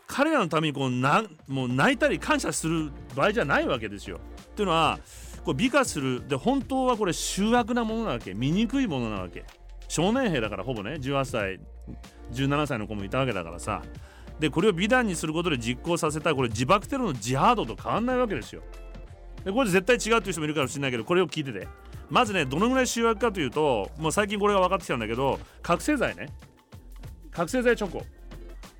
[0.06, 4.20] 彼らのためにこうなもう泣いたり感謝する場合じゃないわけですよ。
[4.40, 4.98] っていうのは
[5.44, 8.34] こう美化するで本当はこれ醜悪なものなわけ。
[8.34, 9.44] 醜いものなわけ。
[9.88, 11.60] 少年兵だからほぼね18歳
[12.32, 13.82] 17歳の子もいたわけだからさ。
[14.38, 18.62] でこれを美談にすることで実行させたこれ自爆テロのジハードと変わんないわけですよ。
[19.44, 21.66] でこれ絶対違うっていう人もいるかもしれないけどこれを聞いてて。
[22.10, 26.28] まずねどのぐらい醜悪かというともう最近これが分かってきたんだけど覚醒剤ね。
[27.34, 28.02] 覚醒剤チョコ。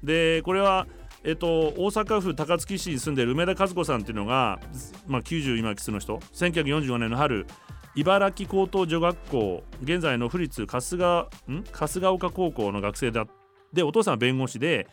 [0.02, 0.86] でこれは
[1.26, 4.60] えっと、大阪府高槻市に住んでる梅田和子さんっていうのが、
[5.06, 6.18] まあ、90今キスの人。
[6.18, 7.46] 1945年の春
[7.94, 11.64] 茨城高等女学校現在の府立春日ん？
[11.72, 13.26] 春日丘高校の学生だ。
[13.72, 14.86] でお父さんは弁護士で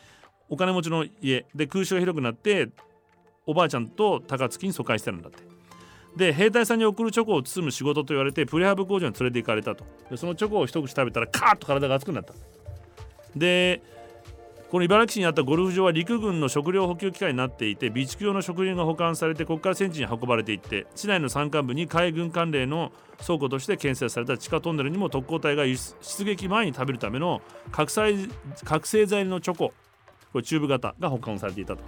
[0.48, 1.46] お金持ちの家。
[1.54, 2.70] で空襲が広くなって
[3.46, 5.44] おばあちゃんと高槻に疎開してるんだって。
[6.16, 9.84] で兵隊さんに送るチョコを包む仕事と言われてプレハブ工場に連れて行かれたと。
[10.10, 12.34] でそのチョコを一口食べたらカーッと体が熱くなった。
[13.36, 13.82] で
[14.72, 22.94] この茨城市にあったゴルフ場は陸軍の食料補給機関になっていて備蓄用の食料が保管されてここから戦地に運ばれていって市内の山間部に海軍関連の
[23.26, 28.30] 倉庫として建設された地下トンネルにも特攻隊が出撃前に食べるための覚醒
[28.64, 29.74] 覚醒剤のチョコ
[30.32, 31.84] これチューブ型が保管されていたと。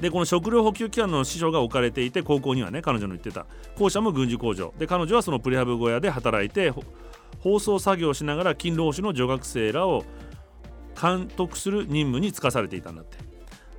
[0.00, 3.46] でこの食料補給機関の師匠が置かれていて高校にはね彼女の言ってた
[3.76, 6.72] 校舎も軍事工場で彼女はそのプレハブ小屋で働いて
[7.40, 10.04] 放送作業をしながら勤労士の女学生らを
[11.00, 13.18] 監督する任務に就かされていたんだって。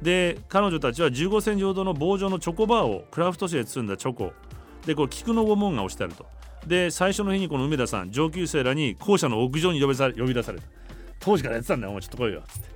[0.02, 4.34] で彼女たちは15センチほどの棒状のチョコバーをクラフト紙で包んだチョコ。
[4.86, 6.26] でこれ菊の御紋が押してあると。
[6.68, 10.66] で最初の日にこの梅田さん上級生らに校舎の屋上に呼びさ呼び出された。
[11.20, 12.70] 当時からやってたんだよお前ちょっと来いよっつって。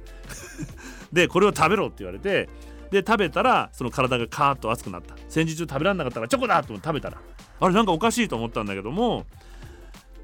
[1.12, 2.50] でこれを食べろって言われて
[2.92, 5.16] で食べたらその体がカーッと熱くなった。
[5.28, 7.18] 戦時中食べられなかったからチョコだと思って食べたら。
[7.60, 9.26] あれなんかおかしいと思ったんだけども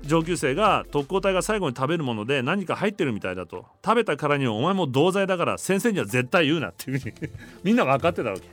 [0.05, 3.65] 上級生が特攻隊が最後に食べるもので何か入ってるみたいだと。
[3.83, 7.15] 食べたからにはお前も同罪だから先生には絶対言うなっていうふうに。
[7.63, 8.43] みんな分かってたわけ。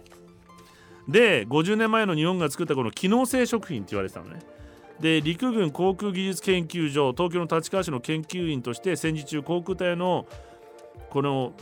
[1.08, 4.40] で50年前の日本が作ったこの機能性食品って言われてたのね。
[5.00, 10.26] で陸軍航空技術研究所東京の立川市の研究員として戦時中航空隊の
[11.08, 11.54] この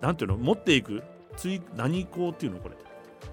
[0.00, 1.02] 何ていうの持っていく
[1.36, 2.76] つ何港っていうのこれ。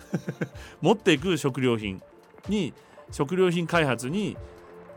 [0.82, 2.02] 持っていく食料品
[2.50, 2.74] に
[3.12, 4.38] 食料品開発に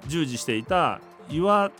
[0.07, 1.71] 従事していた岩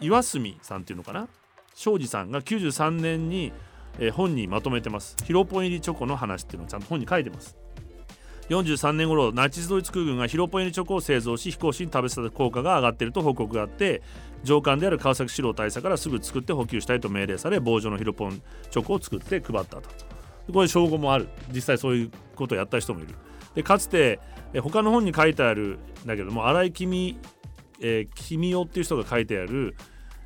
[0.00, 1.28] 岩住さんっていうのかな？
[1.74, 3.52] 庄司さんが93年に、
[3.98, 5.16] え、本にまとめてます。
[5.24, 7.56] ヒロポン入りチョコの話っていうのをちゃんと本に書いてます。
[8.48, 14.02] 43年頃ナチスドイツ空軍がヒロポン入りチョコを製造し飛行士に食べさせた効果が上がっていると報告があって
[14.42, 19.82] 上官である川崎四郎大佐からすぐ作って補給したいと命令され棒状のヒロポンチョコを作って配ったと。
[20.52, 21.28] これ証拠もある。
[21.54, 23.14] 実際そういうことをやった人もいる。
[23.54, 24.18] でかつて
[24.54, 27.18] え他の本に書いてあるんだけども荒井君、
[27.80, 29.74] え、君夫っていう人が書いてある、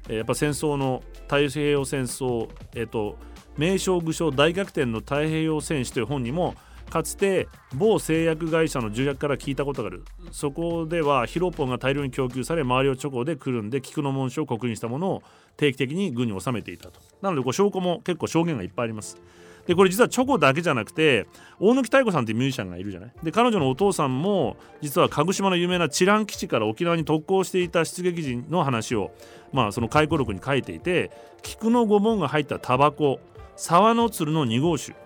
[0.08, 3.16] え、やっぱ戦争の太平洋戦争、えーと、
[3.56, 6.54] 名称具称大逆転の太平洋戦士という本にも
[6.90, 10.04] かつて某製薬会社の重役から聞いたことがある。
[10.30, 15.22] そこではヒロポンが大量に供給され周りをチョコでくるんで菊の紋章を刻印したものを
[15.56, 17.00] 定期的に軍に収めていたと。
[17.22, 19.20] なのでこう証拠も結構証言がいっぱいあります。
[19.66, 21.26] でこれ実はチョコだけじゃなくて
[21.58, 23.12] 大貫妙子さんっていうミュージシャンがいるじゃない？
[23.22, 29.10] で彼女のお父さんも実は鹿児島の有名な知覧基地から沖縄に特攻していた出撃時の話を
[29.52, 31.10] まあその回顧録に書いていて
[31.42, 33.18] 菊の御紋が入ったタバコ
[33.56, 34.96] 沢の鶴の2号酒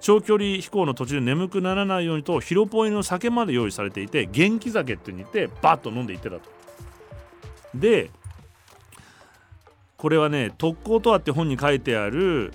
[0.00, 6.42] 長距離飛行の途中で眠くならないようにとヒロポイの酒まで用意されていて元気酒って言ってバッと飲んでいってたと。
[7.74, 8.10] で
[9.96, 12.52] これはね「特攻とは」って本に書いてある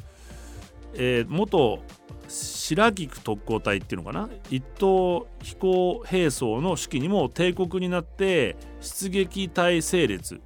[0.93, 1.79] えー、元
[2.27, 4.29] 白菊特攻隊っていうのかな？
[4.49, 10.39] 一等飛行兵装の指揮にも帝国になって出撃隊整列、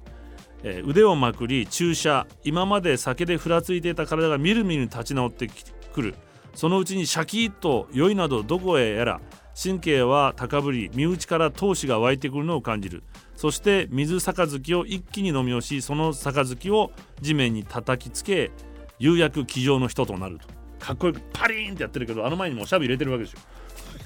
[0.64, 2.26] えー、腕をまくり注射。
[2.42, 5.48] 今まで酒でふらついていた体がみるみる立ち直って
[5.92, 6.14] くる。
[6.54, 9.20] そのうちにシャキッと酔いなどどこへやら
[9.62, 13.02] 神経は高ぶり身内から闘志が湧いてくるのを感じる。
[13.36, 16.90] そして水杯を一気に飲み干しその杯を
[17.20, 18.50] 地面に叩きつけ
[18.98, 20.48] 有薬騎乗の人となると。
[20.78, 23.40] かっこよくパリーンってやってるけどあの前にもおしゃべり入れてるわけですよ。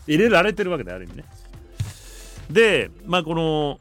[0.07, 1.25] 入れられてるわけである意味ね。
[2.51, 3.81] でまあこの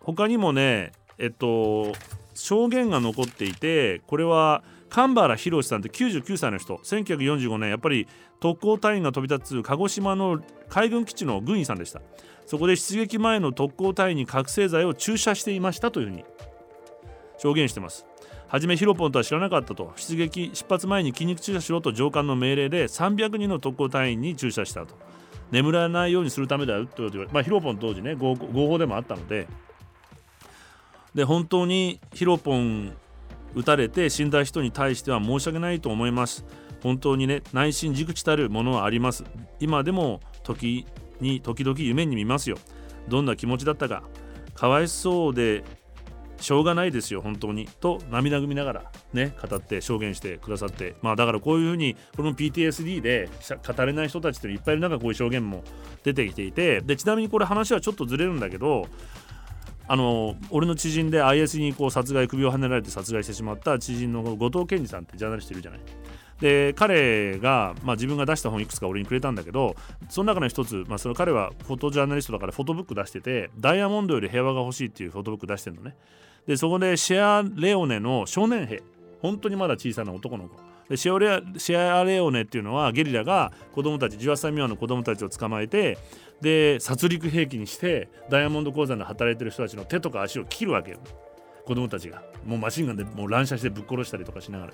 [0.00, 1.92] 他にもねえっと
[2.34, 6.76] 証言が残っていてこれは神原博さんって99歳の人。
[6.78, 8.06] 1945年やっぱり
[8.40, 12.00] 特攻隊員が飛び立つ鹿児島の海軍基地の軍医さんでした。
[12.46, 16.24] そこで出撃前の特攻隊員に覚醒剤を注射していましたというふうに
[17.38, 18.06] 証言してます。
[18.50, 19.92] はじめヒロポンとは知らなかったと。
[19.94, 24.96] 出撃出発前に筋肉注射しろと上官の命令で300人の特攻隊員に注射したと。
[25.52, 29.46] 眠らないようにするためだよと言われ、まあ、ヒロポン当時ね合法でもあったので。
[31.14, 32.92] で本当にヒロポン
[33.54, 36.44] 撃たれて死んだ人に対しては申し訳ないと思います。
[36.82, 39.22] 本当にね内心じくちたるものはあります。
[39.60, 40.86] 今でも時
[41.20, 42.56] に時々夢に見ますよ。
[43.06, 44.02] どんな気持ちだったか。
[44.54, 45.62] かわいそうで
[46.40, 47.66] しょうがないですよ本当に。
[47.80, 50.94] と涙ぐみながらね語って証言してくださって。
[51.02, 53.28] まあだからこういうふうにこの PTSD で
[53.66, 55.62] 語れない人たちっていっぱいいる中こういう証言も
[56.02, 56.80] 出てきていて。
[56.80, 58.86] でちなみにこれ話はちょっとずれるんだけど
[59.86, 65.80] あの俺の知人で IS にこう殺害首をはねられて殺害してしまった知人の後藤健二さんってジャーナリストいるじゃない。
[66.40, 69.76] で彼が、まあ、自分が出した本いくつか俺にくれたんだけど
[70.08, 75.96] その中の一つ、まあ、その彼はフォトジャーナリストだからフォトブック出しててダイヤモンドより平和が欲しいっていうフォトブック出してるのね。
[76.46, 78.82] でそこでシェアレオネの少年兵。
[79.20, 80.56] 本当にまだ小さな男の子。
[80.88, 85.98] でシェアレオネっていうのはゲリラが子供たち18歳未満の子供たちを捕まえて
[86.40, 90.98] で殺戮兵器にしてダイヤモンド鉱山で働いてる人たちの手とか足を切るわけよ。
[91.64, 92.22] 子供たちが。
[92.44, 94.72] もうマシンガンでもう乱射してぶっ殺したりとかしながら。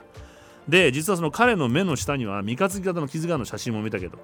[0.68, 4.18] で実はその彼の目の下には三日月型の傷があるの写真も見たけど。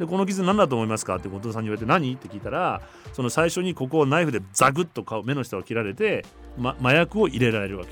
[0.00, 1.16] でこの傷何だと思いますか？
[1.16, 2.14] って後藤さんに言われて何？
[2.14, 2.80] って聞いたら
[3.12, 6.24] その最初にここをナイフでザクッと顔目の下を切られて、
[6.56, 7.90] ま、麻薬を入れられるわけ。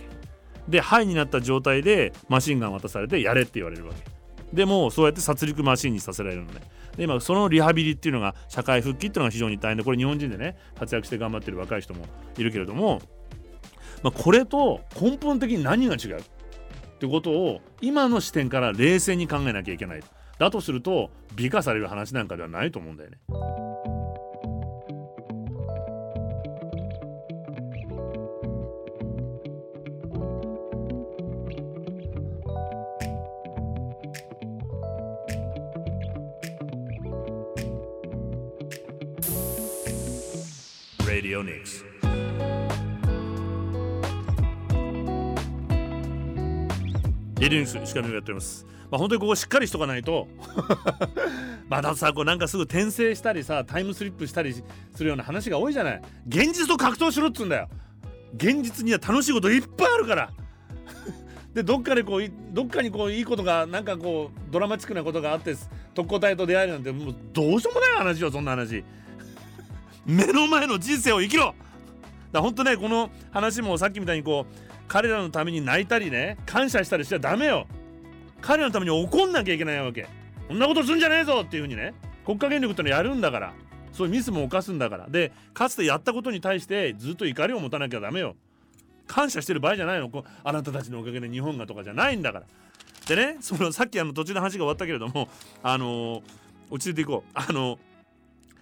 [0.68, 4.02] で肺になった状態でマシンガン渡されてやれって言われるわけ。
[4.56, 6.62] でもそうやって殺戮マシンにさせられるのね。
[6.96, 12.06] で今そのリハビリっていうのが社会復帰っていうのが非常に大変でこれ日本人でね活躍して頑張ってる若い人も
[12.38, 13.02] いるけれども、
[14.02, 16.20] まあ、これと根本的に何が違う？
[16.20, 16.22] っ
[16.98, 20.00] てことを今の視点から冷静に考えなきゃいけない。
[20.38, 23.18] だとすると美化される話なんかではないと思うんだよね。
[41.06, 41.87] Radio Nix.
[47.48, 48.66] ディニュース石上がやっております。
[48.90, 50.28] まあ本当にここしっかりしとかないと。
[51.68, 54.64] またさこうなんかすぐ転生したりさタイムスリップしたりす
[55.02, 56.02] るような話が多いじゃない。
[56.26, 57.68] 現実と格闘しろっつうんだよ。
[58.34, 60.30] 現実には楽しいこといっぱいあるから。
[61.54, 65.54] でどっかでこうどっかにこういいことがなんかこうドラマチックなことがあって
[65.94, 68.84] 特攻隊と出会えるなんてもうどうしようもない話よそんな話。
[70.06, 71.54] 目の前の人生を生きろ。
[72.32, 77.66] だ本当ねこの話もさっきみたいにこう彼らのために泣いたりね感謝したりしちゃダメよ。
[78.40, 80.08] 彼らのために怒んなきゃいけないわけ。
[80.48, 83.52] こんなことすんじゃねえぞっていうふうにね国家権力ってのやるんだから。
[83.92, 85.08] そういうミスも犯すんだから。
[85.08, 88.36] でかつてやったことに対してずっと怒りを持たなきゃダメよ。
[89.06, 90.08] 感謝してる場合じゃないの。
[90.08, 92.46] こあなたたちのおかげで日本がとかじゃないんだから。
[93.06, 95.28] でねそのさっきあの途中で話が終わったけれども
[95.62, 96.22] あのー、
[96.70, 97.30] 落ち着いていこう。
[97.34, 97.78] あのー、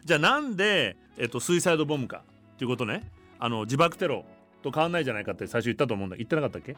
[0.04, 2.22] じゃあなんで、えっと、スイサイドボムか
[2.54, 3.02] っていうことね。
[3.38, 4.24] あの自爆テロ。
[4.70, 6.16] と変わんないじゃないかって最初言ったと思うんだ。
[6.16, 6.76] 言ってなかったっけ？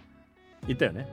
[0.66, 1.09] 言ったよね。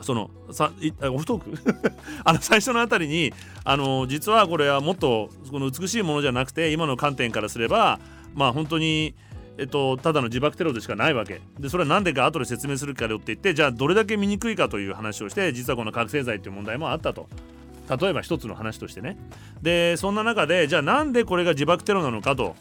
[0.00, 0.72] そのさ
[1.02, 1.92] オフトーク？
[2.24, 3.32] あの最初のあたりに
[3.64, 8.00] あの実はこれはもっとこの美しいものじゃなくて今の観点からすれば
[8.34, 9.14] まあ本当に
[9.58, 11.42] えっと、ただの自爆テロでしかないわけ。
[11.58, 17.28] でそれは何でか後で説明するからよって言ってじゃあどれだけ見にくいかという話をして実はこの覚醒剤っていう問題もあったと。
[18.00, 19.18] 例えば一つの話としてね。
[19.60, 22.56] でそんな中でじゃあなんでこれが自爆テロなのかと。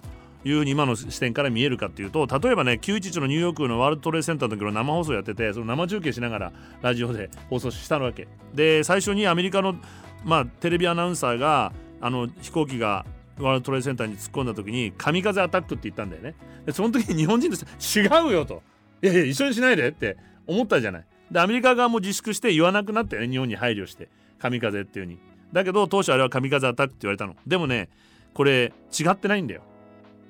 [0.45, 8.27] いう今の視点から見えるかっていうと例えばね911のニューヨークのワールドトレーセンターの時の生放送やっててその生中継しながらラジオで放送したわけ。
[8.53, 9.75] で最初にアメリカの、
[10.23, 13.05] まあ、テレビアナウンサーがあの飛行機が
[13.37, 16.35] ワールドトレーセンターに突っ込んだ時に神風アタックって言ったんだよね。
[16.65, 18.61] でその時に日本人として違うよと。
[19.01, 20.17] いやいや一緒にしないでって
[20.47, 21.05] 思ったじゃない。
[21.31, 24.07] でアメリカ側も自粛して言わなくなったよね日本に配慮して。
[24.39, 25.19] 神風っていう風に。
[25.51, 27.35] だけど当初あれは神風アタックって言われたの。
[27.45, 27.89] でもね
[28.33, 29.63] これ違ってないんだよ。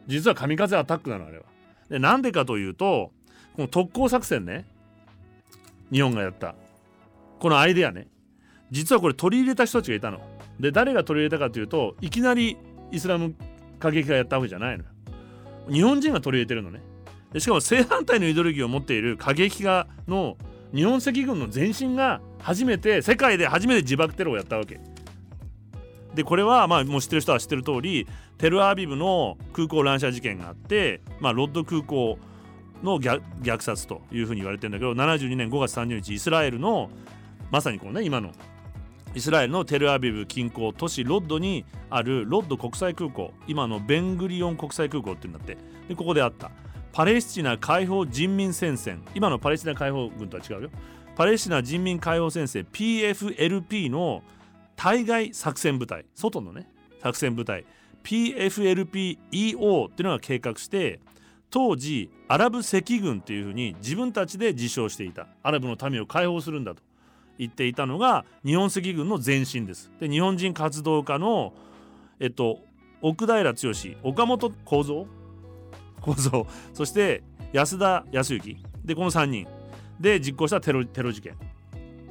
[0.10, 1.44] 実は神風アタックなのあれは。
[1.90, 3.12] でなんでかというと
[3.56, 4.66] この特攻作戦ね
[5.92, 6.56] 日本がやった
[7.40, 8.08] このアイデアね
[8.72, 10.20] 実はこれ取り入れた人たちがいたの。
[10.60, 12.58] で誰が取り入れたかというといきなり
[12.92, 13.34] イスラム
[13.80, 14.90] 過激がやったわけじゃないのよ。
[15.70, 16.82] 日本人が取り入れてるのね。
[17.32, 20.36] でしかも正反対のイデオロギーを持っている過激派の
[20.74, 24.80] 日本赤軍の前身が初めて世界で初めて自爆テロをやったわけ。
[26.14, 28.08] でこれはまあもう知ってる人は知ってる通り
[28.38, 32.18] テルアビブの空港乱射事件があって、まあ、ロッド空港
[32.84, 36.90] の虐殺というふうに言われてるんだけど72年5月30日イスラエルの
[37.52, 38.32] まさにこうね今の
[39.16, 45.58] イスラエルのテルアビブ近郊都市ロッドにあるロッド国際空港今のベングリオン国際空港っていうんだって。
[45.88, 46.52] でここであった。
[46.92, 49.04] パレスチナ解放人民戦線。
[49.16, 50.70] 今のパレスチナ解放軍とは違うよ。
[51.16, 54.22] パレスチナ人民解放戦線 PFLP の
[54.80, 56.72] 対外作戦部隊外のね
[57.04, 57.66] 作戦部隊
[58.06, 59.18] PFLPEO
[59.88, 61.02] っていうのが計画して
[61.50, 66.82] 当時アラブ赤軍っていうふうに自分たちで自称していたアラブの民を解放するんだと
[67.38, 69.92] 言っていたのが日本赤軍の前身です。
[70.00, 71.54] で日本人活動家の
[72.22, 72.60] えっと
[73.02, 73.60] 奥平剛
[74.04, 75.08] 岡本幸三
[76.00, 77.22] 構造そして
[77.52, 79.46] 安田康之でこの3人
[80.00, 81.36] で実行したテロテロ事件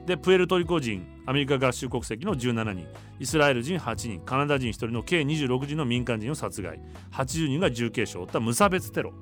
[0.09, 2.87] でプエルトリコ人アメリカ合衆国籍の17人
[3.21, 6.81] イスラエル人8人カナダ人1人の計26人の民間人を殺害。
[7.13, 9.13] 80人が重軽傷を負った無差別テロ。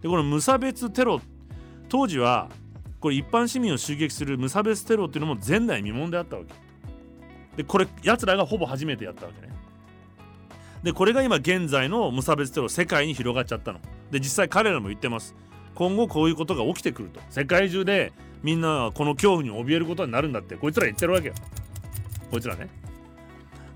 [0.00, 1.20] でこの無差別テロ
[1.88, 2.48] 当時は
[3.00, 6.54] これ一般市民を襲撃する無差別テロっていうのも前代未聞であったわけ。
[7.56, 9.52] でこれやつらがほぼ初めてやったわけね。
[10.84, 13.80] でこれが今現在の無差別テロ世界に広がっちゃったの。
[14.12, 15.34] で実際彼らも言ってます。
[15.74, 17.20] 今後こういうことが起きてくると。
[17.30, 18.12] 世界中で
[18.42, 20.56] みんなはこの恐怖に怯えることになるんだって。
[20.56, 21.34] こいつら言ってるわけよ。
[22.30, 22.68] こいつらね。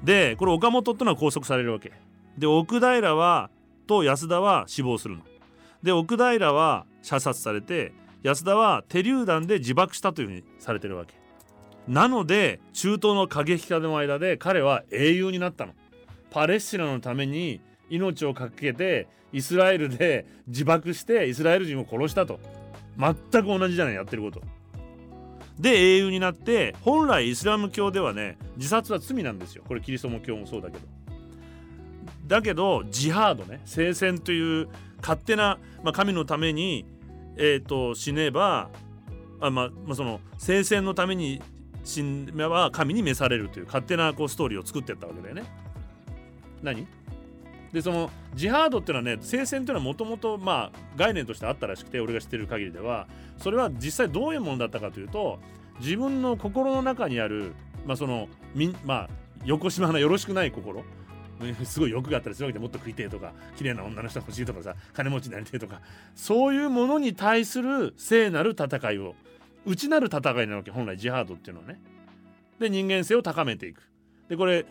[0.02, 1.92] でこれ岡本ってのは拘束されるわけ。
[2.38, 3.50] で奥平は
[3.86, 5.22] と安田は死亡するの。
[5.82, 7.92] で奥平は射殺されて
[8.22, 11.14] 安田は手榴弾で自爆したというふうにされてるわけ。
[11.86, 15.74] なので中東の過激化の間で彼は英雄になったの。
[16.30, 17.60] パレスチナのために
[17.90, 22.40] 命を懸けてイスラエルで自爆してイスラエル人を殺したと。
[22.98, 24.42] 全く同じじゃないやってること。
[25.58, 29.62] で英雄になって本来イスラム教ではね自殺は罪なんですよ。
[29.66, 30.86] これキリストも教もそうだけど。
[32.26, 34.68] だけどジハードね聖戦という
[35.00, 36.86] 勝手な、まあ、神のために、
[37.36, 38.70] えーと、死ねば
[39.40, 41.42] あ、まあまあ、その聖戦のために
[41.84, 45.44] 死ねば神に召されるという勝手なこうストーリーを作ってったわけだよね。
[46.62, 46.86] 何？
[47.74, 55.40] でそのジハードっていうのはね聖戦っていうのはもともとまあ概念としてあったらしくて俺が知ってる限りではそれは実際どういうものだったかというと
[55.80, 57.52] 自分の心の中にある
[57.84, 59.08] まあそのみまあ
[59.44, 60.84] 横島なよろしくない心
[61.64, 65.80] すごい欲があったりするわけでもっと食いてえとか綺麗な女の人欲しいとかさ金持ちになりてえとか
[66.14, 69.16] そういうものに対する聖なる戦いを
[69.66, 71.80] 内なる戦いなわけ本来ジハードっていうのはね。
[72.60, 73.82] で人間性を高めていく。
[74.28, 74.64] でこれ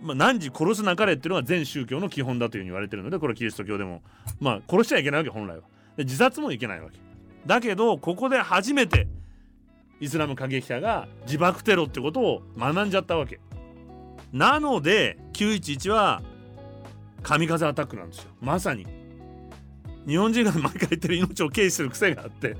[0.00, 4.02] まあ、何時殺すなかれっていうのが全宗教の基本だというふうに言われてるのでこれキリスト教でも。
[4.40, 5.62] まあ殺しちゃいけないわけ本来は。
[5.96, 6.98] で自殺もいけないわけ。
[7.46, 9.06] だけどここで初めて
[10.00, 13.40] イスラム過激派が自爆テロってことを学んじゃったわけ。
[14.32, 16.22] なので911は
[17.22, 18.30] 神風アタックなんですよ。
[18.40, 19.01] まさに。
[20.06, 22.56] 日本人が毎回言ってる命を軽視する癖があって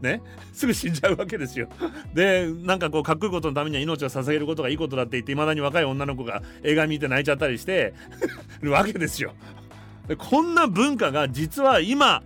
[0.00, 0.22] ね
[0.52, 1.68] すぐ死んじゃうわけですよ。
[2.14, 7.94] でなんかこうかっこいいことのためには命を捧げることがいいことだって言っていまだに若い女の子が映画見て泣いちゃったりして
[8.60, 9.34] るわけですよ。
[10.06, 12.22] でこんな文化が実は今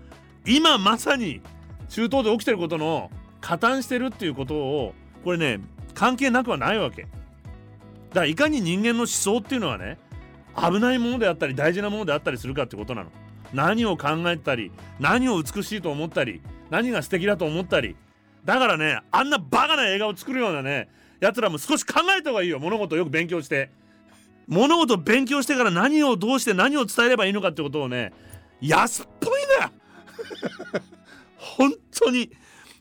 [0.47, 1.41] 今まさに
[1.89, 3.11] 中東で起きてることの
[3.41, 4.95] 加担してるっていうことを
[5.25, 5.61] これね
[5.95, 7.03] 関係なくはないわけ。
[7.03, 9.99] だからいかに人間の思想っていうのはね
[10.57, 13.11] 危ないものであったり大事なものであったりするかってことなの。
[13.53, 16.41] 何を考えたり何を美しいと思ったり
[16.71, 17.97] 何が素敵だと思ったり。
[18.45, 20.89] だからねあんなバカな映画を作るようなね
[21.21, 22.59] やつらも少し考えた方がいいよ。
[22.59, 23.71] 物事をよく勉強して。
[24.49, 28.13] 物事を勉強してから何をどうして何を伝えればいいのかってことをね
[28.61, 29.31] 安っぽい
[29.61, 29.73] な
[31.37, 32.31] 本当に。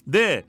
[0.07, 0.45] で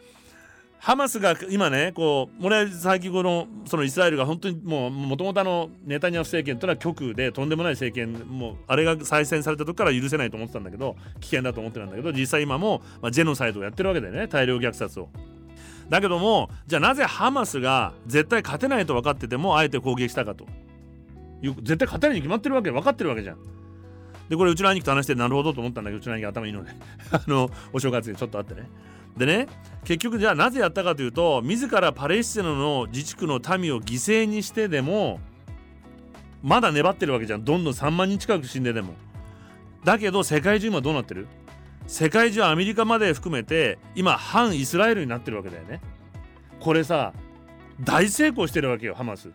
[0.82, 15.08] ハマスが今ねこう俺最近このそのイスラエルが本当にもうもともとのネタニヤフ政権というのは極右でとんでもない政権もうあれが再選された時から許せないと思ってたんだけど危険だと思ってたんだけど実際今も、まあ、ジェノサイドをやってるわけでね大量虐殺を。
[15.88, 20.46] だけどもじゃあなぜハマスが絶対勝てないと分かっててもあえて攻撃したかと
[21.42, 23.38] 絶対勝てないに決まってるわけ分かってるわけじゃん。
[24.28, 26.72] でこれうちの兄貴と話してなるほどと思ったんだけどうちの兄貴頭いいので
[27.12, 28.68] あのお正月にちょっとあってね
[29.16, 29.46] でね
[29.84, 35.18] 結局じゃあなぜやったかというと自らパレスチナの自治区の民を犠牲にしてでも
[36.42, 37.44] まだ粘ってるわけじゃん。
[37.44, 38.94] どんどん3万人近く死んででも。
[39.84, 41.26] だけど世界中今どうなってる？
[41.86, 45.80] 世界中アメリカまで含めて今反イスラエルになってるわけだよね。
[46.60, 47.12] これさ
[47.80, 49.30] 大成功してるわけよハマス。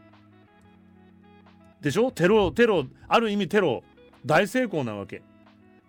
[1.82, 2.12] でしょ？
[2.12, 3.84] テロテロある意味テロ
[4.26, 5.22] 大成功なわけ。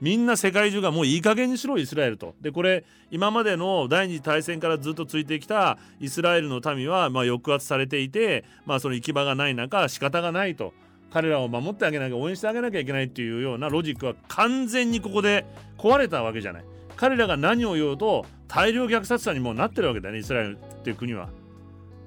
[0.01, 2.35] みんな世界中がもういい加減にしろイスラエルと。
[2.41, 10.73] でこれ今までの第二次大戦からずっとついてきたイスラエルの民はまあ抑圧されていて、まあ、その行き場がない中仕方がないと。
[11.11, 15.47] 彼らを守ってあげなきゃ応援してあげなきゃいけないっていうようなロジックは完全にここで
[15.79, 16.65] 壊れたわけじゃない。
[16.97, 21.31] 彼らが何を言うと大量虐殺者にもなってるわけだよねイスラエルっていう国は。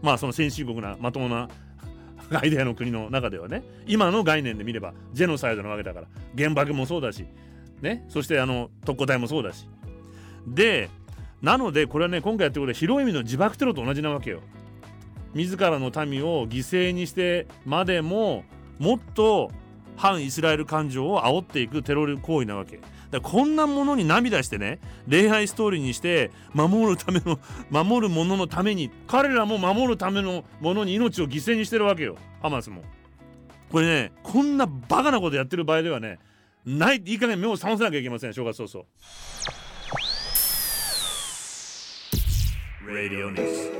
[0.01, 1.49] まあその先進国なまともな
[2.31, 7.25] アイデアの国の中ではね今の概念で見ればジェノサイドなわけだから原爆もそうだし
[7.82, 9.67] ね、そしてあの特攻隊もそうだし。
[10.47, 10.89] で
[11.41, 14.41] なのでこれはね今回やってることは広い意味の自爆テロと同じなわけよ。
[15.34, 18.43] 自らの民を犠牲にしてまでも
[18.79, 19.51] もっと
[19.95, 22.79] 反イスラエル感情を煽っていくテロ行為なわけ。
[23.11, 24.79] だこんなものに涙してね
[25.09, 32.15] 恋愛ストーリーにして守るための守るもののために彼らも守るためのものに命を犠牲にしてるわけよ。
[32.41, 32.84] ハマスも。
[33.71, 36.19] これねこんなバカなことやってる場合ではね
[36.66, 38.34] ないいい加減目を覚ませなきゃいけません。
[38.34, 38.86] 正月早々。
[42.88, 43.72] Radio News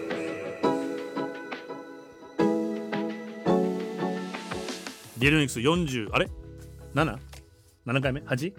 [5.18, 6.28] リエルニクス40あれ
[6.96, 7.18] ？7?
[7.86, 8.54] 7回目？8?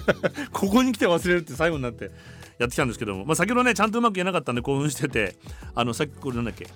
[0.52, 2.10] ここに来て忘れるって最後になって
[2.58, 5.36] やってきたんですけども、まあ、先ほどねちゃんとうまく言えなかったんで興奮してて
[5.74, 6.66] あのさっきこれなんだっけ？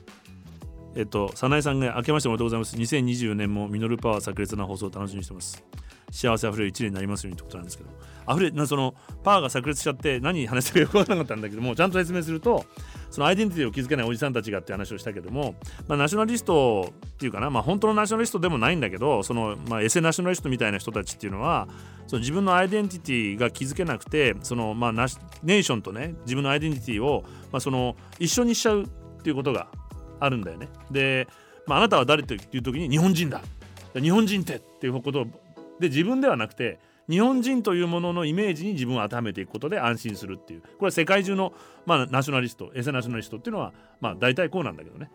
[0.95, 2.77] えっと早苗さんが明けましておめでとうございます。
[2.77, 5.65] 2024年もミノルパワー炸裂な放送を楽しみにしてます。
[6.11, 7.91] 幸せあふれる一年になりますようにってことなんですけど。
[8.27, 12.65] あふれなそのパワーが炸裂しちゃって何話してるかよく分からなかったんだけどもちゃんと説明すると
[13.11, 15.55] そのアイデンティティを築けないおじさんたちがって話をしたけども、
[15.89, 21.69] まあ、ナショナリストっていうかな、まあ、本当のナショナリストでもないんだけどその、まあ、エセナショナリストみたいな人たちっていうのは
[22.07, 28.89] その自分のアイデンティティが築けなくてその、まあ、ネーションとね自分のアイデンティティを、まあ、その一緒にしちゃうっ
[29.23, 29.69] ていうことが
[30.25, 30.69] あるんだよね。
[30.91, 31.27] で、
[31.67, 33.43] まあ、なたは誰という時に日本人だ。
[33.95, 35.27] 日本人ってっていうことを
[35.79, 40.61] で自分ではなくて日本人というもののイメージに自分を当てはめていくことで安心するっていう。
[40.63, 41.53] これは世界中の、
[41.85, 45.11] まあ、ナショナリストエセナショナリストっていうのは、まあ、大体こうなんだけどね。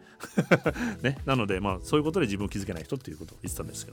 [1.01, 1.17] ね。
[1.25, 3.91] なので、まあ、そういうことで自分を気づけない人っていうことを言ってたんですけ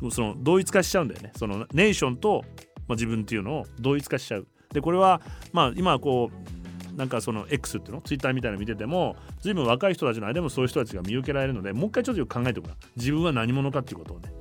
[0.00, 0.10] ど。
[0.10, 1.32] その同一化しちゃうんだよね。
[1.36, 2.44] そのネーションと、
[2.88, 4.46] まあ、自分っていうのを同一化しちゃう。
[4.72, 6.55] でこれは、まあ、今こう
[6.96, 8.00] なんかその X っていうの？
[8.00, 14.32] ツイッターみたいなの見てても随分若い人たちの間でもそういう人たちが見受けられるのでもう一回ちょっとよく考えておくな自分は何者かっていうことをね。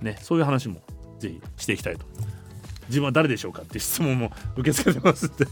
[0.00, 0.80] ねそういう話も
[1.18, 2.06] ぜひしていきたいと。
[2.88, 5.44] 自分は誰でしょうかって質問も受け付けてますって。
[5.44, 5.50] よ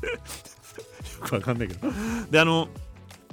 [1.20, 1.88] くわかんないけど。
[2.30, 2.68] であの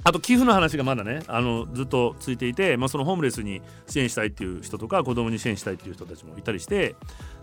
[0.02, 6.96] あと寄付の話がまだねあのずっとついていて、まあ、そのホームレスに支援したいっていう人とか子供に支援したいっていう人たちもいたりして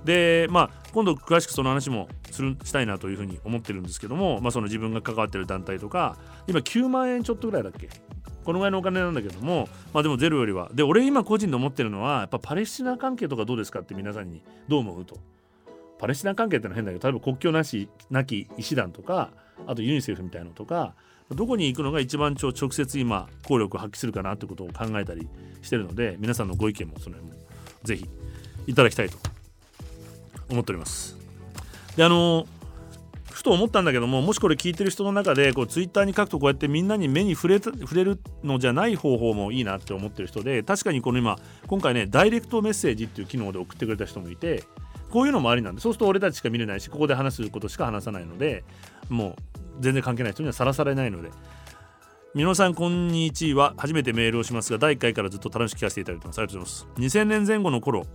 [0.04, 7.90] で、まあ、今度詳しくその話もするしたいなというふうに思ってるんですけども、まあ、その自分が関わってる団体とか今9万円ちょっとぐらいだっけ？
[8.44, 10.70] このぐらいのお金なんだけども、まあ、でもゼロよりは。
[10.74, 15.20] で俺今個人で思ってるのはやっぱパレスチナ関係とかどうですかって皆さんにどう思うと。
[16.00, 19.32] パレスチナ関係ってのは変だけど例えば国境なしなき医師団とか
[19.66, 20.96] あとユニセフみたいなのとか
[21.32, 25.28] どこに行くのが一番直接今効力を発揮するかなってことを考えたり
[25.62, 27.40] してるので皆さんのご意見もその辺も
[27.84, 28.10] ぜひ
[28.68, 29.18] いただきたいと
[30.50, 31.18] 思っております。
[31.96, 32.48] であの
[33.32, 44.64] ふと思ったんだけどももしこれ聞いてる人の中でこうツイッターに書くとこうやってみんなに目に触れ触れるのじゃない方法もいいなって思ってる人で確かにこの今今回ねダイレクトメッセージっていう機能で送ってくれた人もいて
[45.12, 48.64] こういうのもありなんでそうすると俺たちしか見れないしここで話すことしか話さないので
[49.10, 51.30] もう全然関係ない人にはさらされないので。
[52.36, 53.74] 皆さんこんにちは。
[53.78, 56.40] 初めてメールをしますが第1回からずっと楽しく聞かせていただいてます。
[56.40, 57.18] ありがとうございます。
[57.20, 58.06] 2000年前後の頃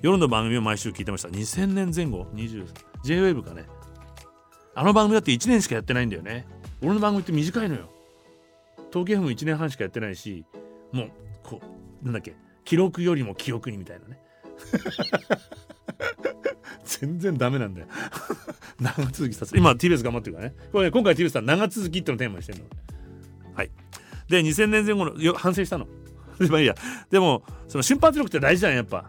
[0.00, 1.28] 夜の番組を毎週聞いてました。
[1.28, 3.64] 2000年前後？20JWAVE かね。
[4.76, 6.46] あの番組だって1年しかやってないんだよね。
[6.82, 7.90] 俺の番組って短いのよ。
[8.90, 10.44] 統計も1年半しかやってないし
[10.92, 11.10] もう
[11.42, 11.60] こ
[12.02, 12.36] うなんだっけ？
[12.64, 14.20] 記録よりも記憶にみたいなね。
[16.84, 17.86] 全然ダメなんだよ。
[18.80, 20.54] 長続きさせ今 TBS 頑張ってるからね。
[20.72, 22.64] これね今回 TBS さん長続きってのテーマにしてるの。
[23.54, 23.70] はい。
[24.28, 25.86] で2000年前後のよ反省したの。
[26.48, 26.74] まあいいや。
[27.10, 29.04] でもその瞬発力って大事じゃんやっぱ。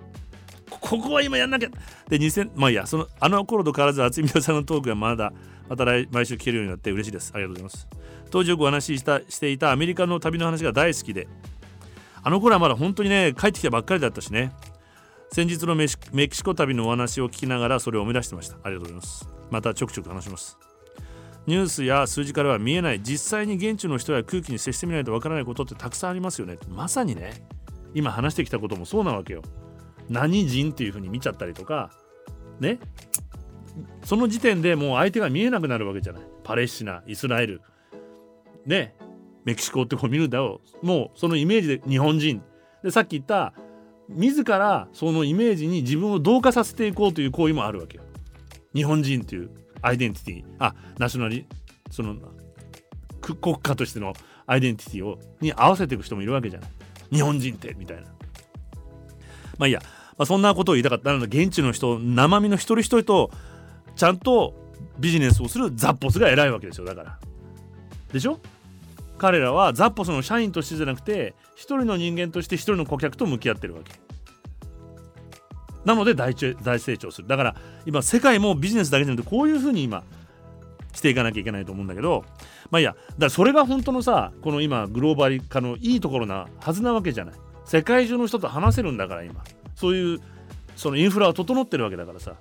[0.70, 1.70] ここは今やんなきゃ。
[2.08, 2.86] で2000まあいいや。
[2.86, 5.32] そのあの頃と変わらず渥美さんのトークがまだ
[5.70, 7.32] また来毎週聞けるようになって嬉しいです。
[7.34, 7.88] ありがとうございます。
[8.32, 11.28] 当時よくお話ししたしていたアメリカの旅の話が大好きで。
[12.22, 14.52] あの頃はまだ本当にね帰ってきたばっかりだったしね。
[15.32, 18.58] 先日のメキシコ旅のお話を聞きながらそれを思い出してました。
[18.64, 19.30] ありがとうございます。
[19.52, 20.58] またちょくちょく話します。
[21.46, 26.58] ニュースや数字からは見えない実際に現地の人や空気に接してみないとわからないことってたくさんありますよね。
[26.68, 27.44] まさにね
[27.94, 29.44] 今話してきたこともそうなわけよ。
[30.10, 31.92] 何人っていうふうに見ちゃったりとか。
[32.60, 32.80] ね。
[34.04, 36.24] その時点でもう相手が見えなくなるわけじゃない。
[36.44, 37.62] パレスチナイスラエル。
[38.66, 38.96] ね。
[39.46, 42.42] メキシコってこう見るんだよもうそのイメージで日本人。
[42.84, 43.54] でさっき言った
[44.10, 48.04] 自らそのイメージに自分を同化させていこうという行為もあるわけよ。
[48.74, 49.52] 日本人という
[49.82, 51.46] アイデンティティあナショナリ
[51.92, 52.16] その
[53.22, 54.14] 国家としての
[54.46, 56.70] アイデンティティをに合わせていく人もいるわけじゃない。
[57.12, 58.04] 日本人ってみたいな。
[59.58, 59.82] まあいいや、
[60.18, 63.32] まあ、そんなことを言いたかったので現地の人生身の一人一人と
[63.96, 64.56] ちゃんと
[64.98, 67.20] ビジネスをするザッポスが偉いわけですよだから。
[68.12, 68.40] でしょ？
[69.20, 73.94] 彼らはザッポスの社員としてじゃなくて一人の人間として一人の顧客と向き合ってるわけ。
[75.86, 77.28] なので大大成長する。
[77.28, 77.56] だから
[77.86, 80.04] 今世界もビジネスだけじゃなくてこういうふうに今
[80.94, 82.26] していかなきゃいけないと思うんだけど
[82.72, 82.94] まあいいや。
[82.94, 87.36] だからそれが本当のさこの今グローバル化のいいところなはずなわけじゃない。
[87.66, 89.44] 世界中の人と話せるんだから今。
[89.76, 90.20] そういう
[90.76, 92.36] そのインフラは整ってるわけだからさ。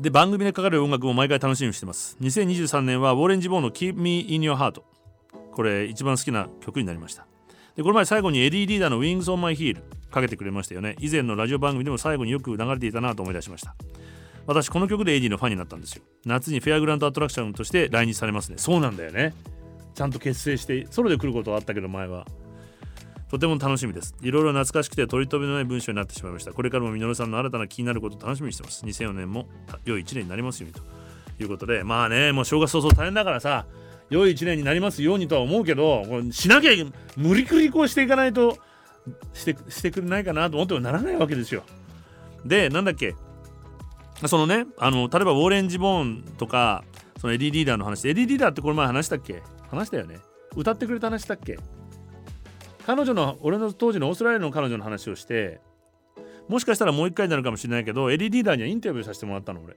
[0.00, 2.16] で番組でかかる音楽も毎回楽しみにしてます。
[2.20, 4.82] 2023年はウォーレン・ジヴォンの Keep Me In Your Heart
[5.52, 7.26] これ一番好きな曲になりました。
[7.74, 10.94] でこの前最後にエディ・リーダーの Wings on My Heels かけてくれましたよね。
[11.00, 13.74] 以前のラジオ番組でも最後によく流れていたなと思い出しました。
[14.46, 16.02] 私この曲でエディのファンになったんですよ。
[16.24, 18.58] 夏にフェアグランドアトラクションとして来日されますね。
[18.58, 19.34] そうなんだよね。
[19.94, 22.24] ちゃんと結成してソロで来ることはあったけど前は。
[23.30, 24.14] とても楽しみです。
[24.22, 26.52] いろいろ懐かしくて取り留めのない文章になってしまいました。
[26.52, 28.84] これからもみのるさんの新たな気になることを楽しみにしてます。
[28.86, 29.48] 2004年も
[29.84, 30.74] 良い1年になりますように
[31.36, 33.66] ということで、まあね、もう正月早々大変だからさ、
[34.08, 36.72] 良い1年になりますようにとは思うけど、しなきゃ
[37.16, 38.56] 無理くりこうしていかないと
[39.34, 41.64] してしてくれないかなと思ってもならないわけですよ。
[42.46, 43.14] で、なんだっけ、
[44.26, 46.82] そのね、あの例えばウォーレンジ・ボーンとか、
[47.20, 49.42] そのエディ・リーダーの話、エディ・リーダーってこの前話したっけ？
[49.70, 50.18] 話したよね。
[50.56, 51.58] 歌ってくれた話したっけ？
[52.88, 55.60] 彼女の俺の当時のオーストラリアの彼女の話をして
[56.48, 59.76] もしかしたらもう一回になるかもしれないけどエディ・リーダーにはインタビューさせてもらったの俺。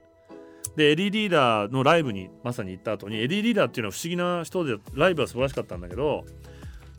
[0.77, 6.23] でエディ・リーダーのライブにまさに行った後にエディ・リーダーっていうのは不思議な人でライブは素晴らしかったんだけど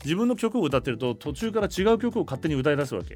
[0.03, 3.15] 自分の曲を歌ってると途中から違う曲を勝手に歌い出すわけ。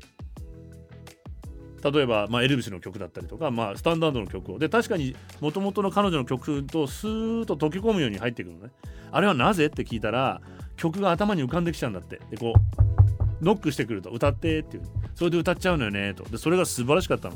[1.91, 4.57] 例えば、まあ、エルビスの曲だったりとか、まあ、スタンダードの曲を。
[4.57, 8.71] で確かにもともとの彼女の曲とスーッと溶け込むように入ってくるのね。
[9.11, 9.67] あれはなぜ？
[9.67, 10.41] って聞いたら
[10.75, 12.19] 曲が頭に浮かんできちゃうんだって。
[12.31, 12.86] でこう
[13.41, 14.83] ノックしてくると歌ってっていう。
[15.15, 16.23] それで歌っちゃうのよねと。
[16.25, 17.35] でそれが素晴らしかったの。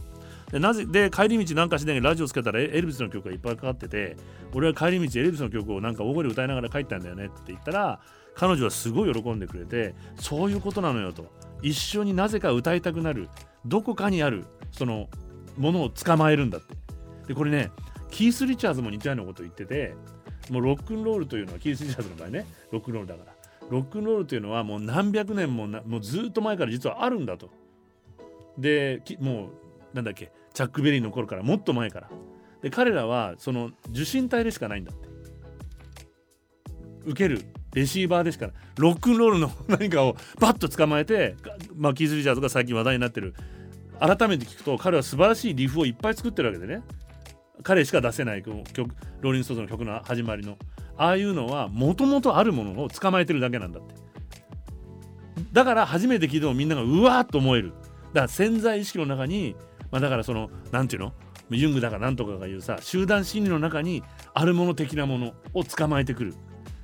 [0.52, 4.18] でなぜで帰り道なんかしないラジオつけたらエルビスの曲がいっぱいかかってて
[4.54, 8.02] 俺は帰り道エルビスの曲をなんか大声で歌いながら帰ったんだよねって言ったら
[8.36, 11.32] 彼女はすごい喜んでくれてそういうことなのよと。
[11.62, 13.30] 一緒になぜか歌いたくなる。
[13.66, 15.10] どこかにあるその
[15.58, 16.76] ものを捕まえるんだって。
[17.28, 17.72] でこれね
[18.10, 19.96] キース・リチャーズも似たようなこと言ってて
[20.50, 22.46] もうロックンロールというのはキース・リチャーズの場合ね。
[22.72, 23.41] ロックンロールだから。
[23.72, 27.50] ロックンロールというのはもう何百年ももうずっと前から実はあるんだと。
[28.58, 29.50] でも
[29.94, 32.10] うなんだっけチャック・ベリーの頃からもっと前から。
[32.62, 35.08] で彼らはその受信体でしかないんだって。
[37.06, 41.38] 受けるレシーバーでしかロックンロールの何かをバッと捕まえて、
[41.74, 43.34] まあ、キース・リチャーズが最近話題になってる。
[44.02, 46.84] 改めて聞くと彼は素晴らしいリフをいっぱい作ってるわけでね。
[47.64, 50.58] 彼しか出せない曲ローリング・ストーズの曲の始まりの。
[51.02, 53.96] ああいうのはもともとあるものを捕まえてるだけなんだって。
[55.52, 57.74] だから初めて聞いてもみんながうわーっと思える。
[58.14, 59.56] だから潜在意識の中に、
[59.90, 61.16] まあ、だからその何て言うの？
[61.58, 66.36] ユングだかなんとかが言うさ集団心理の中にあるもの的なものを捕まえてくる。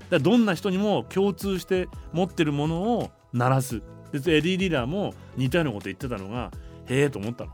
[0.09, 3.83] だどんな人にも共通して持ってるものを鳴らす。
[4.11, 6.51] でエディ・リーダーも似たようなこと言ってたのが
[6.87, 7.51] へえと思ったの。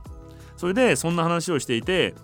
[0.55, 2.16] それでそんな話をしていて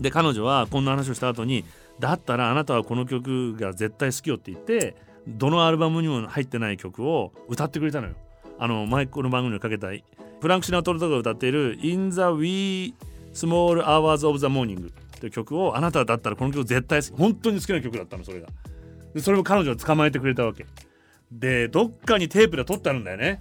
[0.00, 1.64] で彼女はこんな話をした後に
[2.00, 4.96] だったらあなたはこの曲が絶対好きよって言って
[5.28, 8.14] どのアルバムにも入ってない曲を歌ってくれたのよ。
[8.58, 9.88] あのマイクの番組にかけた
[10.40, 12.94] フランク・シナトルとかが歌っている「In the Wee
[13.32, 14.90] Small Hours of the Morning」
[15.20, 18.48] という曲をあなただったらこの曲絶対本当に好きな曲だったのそれが。
[19.14, 20.66] でそれを彼女は捕まえてくれたわけ。
[21.30, 23.40] でどっかにテープで撮ってあるんだよね。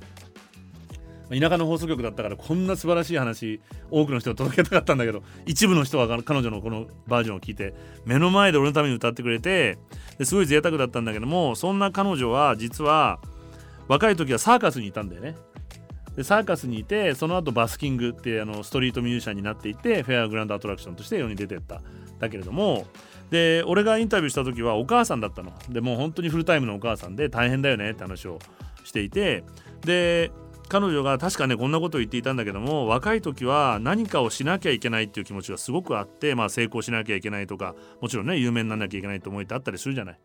[1.30, 3.62] 田舎の放送局だったからこんな素晴らしい話
[3.92, 7.74] 多くの人が届けたかったんだけど一部の人は彼女のこのバージョンを聞いて
[8.06, 9.78] 目の前で俺のために歌ってくれて
[10.24, 13.20] すごい贅沢だったんだけどもそんな彼女は実は
[13.88, 15.36] 若い時はサーカスにいたんだよね。
[16.16, 21.82] でサーカスにいてその後バスキングってあのストリートミュージシャンになっていてフェアグランドアトラクションとして世に出てった。
[22.20, 22.86] だけれども
[23.30, 25.54] で俺がインタビューした時はお母さんだったの。
[25.70, 28.40] でもう本当にフルタイムのお母さんで大変だよねって話を
[28.84, 29.44] していて
[29.86, 30.32] で
[30.70, 40.20] 彼女が確かねこんなことを言っていたんだけども若い時は何かをしなきゃいけないっていう気持ちがすごくあって、まあ、成功しなきゃいけないとかもちろんね有名にならなきゃいけないと思いってあったりするじゃない。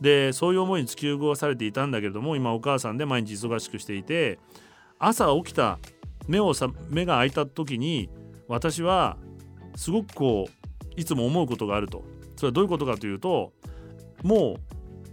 [0.00, 4.38] でそういう思いに突き動かされていたんだけれども今お母さんで毎日忙しくしていて
[4.98, 5.78] 朝起きた
[6.28, 8.08] 目をさ目が開いた時に
[8.46, 9.16] 私は
[9.76, 12.04] すごくこういつも思うことがあると
[12.36, 13.52] それはどういうことかというと
[14.22, 14.60] もう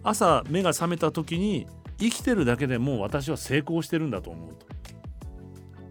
[0.03, 1.67] 朝目が覚めた時に
[1.99, 4.65] 生きてるだけでもう私は成功してるんだと思うと。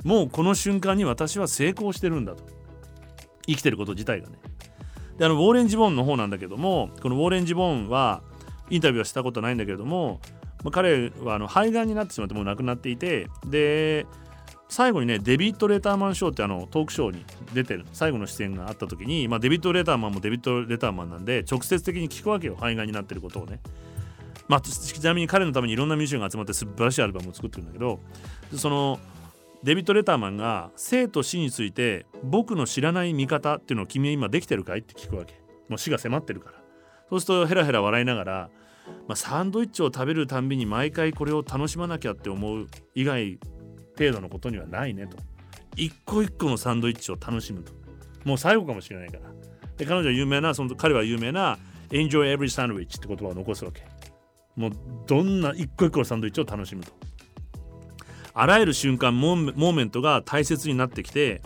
[0.05, 2.45] もうこの瞬間に私は成功してるんだと。
[3.47, 4.39] 生きてること自体がね。
[5.19, 8.23] であのウォーレン・ジボンの方なんだけどもこのウォーレン・ジボンは
[8.71, 10.21] インタビューはしたことないんだけれども、
[10.65, 14.07] まあ、彼はあの肺がんになってしまってもう亡くなっていてで
[14.69, 23.61] 最後にねデビッド・レターマンショーってあのトークショーに出てる最後の出演があった時に、まあ、デビッド・レターマンもデビッド・レターマンなんで直接的に聞くわけよ肺がんになってることをね。
[24.49, 24.71] まあ、ち
[25.03, 28.01] なみに彼のためにいろんなミュージシャンが集まって素晴らしいアルバムを作ってるんだけど
[28.57, 28.99] その
[29.65, 35.41] デビッド・レターマンが生と死について僕の知らない見方っていうのを君は今できてるかいって聞くわけ。
[35.71, 36.57] もう死が迫ってるから。
[37.09, 38.51] そうするとヘラヘラ笑いながら、
[39.09, 43.39] まあ、サンドイッチを食べるたんびに毎回これを楽しまなきゃって思う以外
[43.97, 45.17] 程度のことにはないねと。
[45.77, 47.73] 一個一個のサンドイッチを楽しむと。
[48.25, 49.21] もう最後かもしれないから。
[49.79, 53.94] で彼女は有名なその彼は有名な Enjoy every sandwich って言葉を残すわけ。
[54.57, 54.71] もう
[55.07, 56.93] どんな一個一個のサンドイッチを楽しむと。
[58.35, 61.41] あらゆる瞬間モーメントが大切になってきて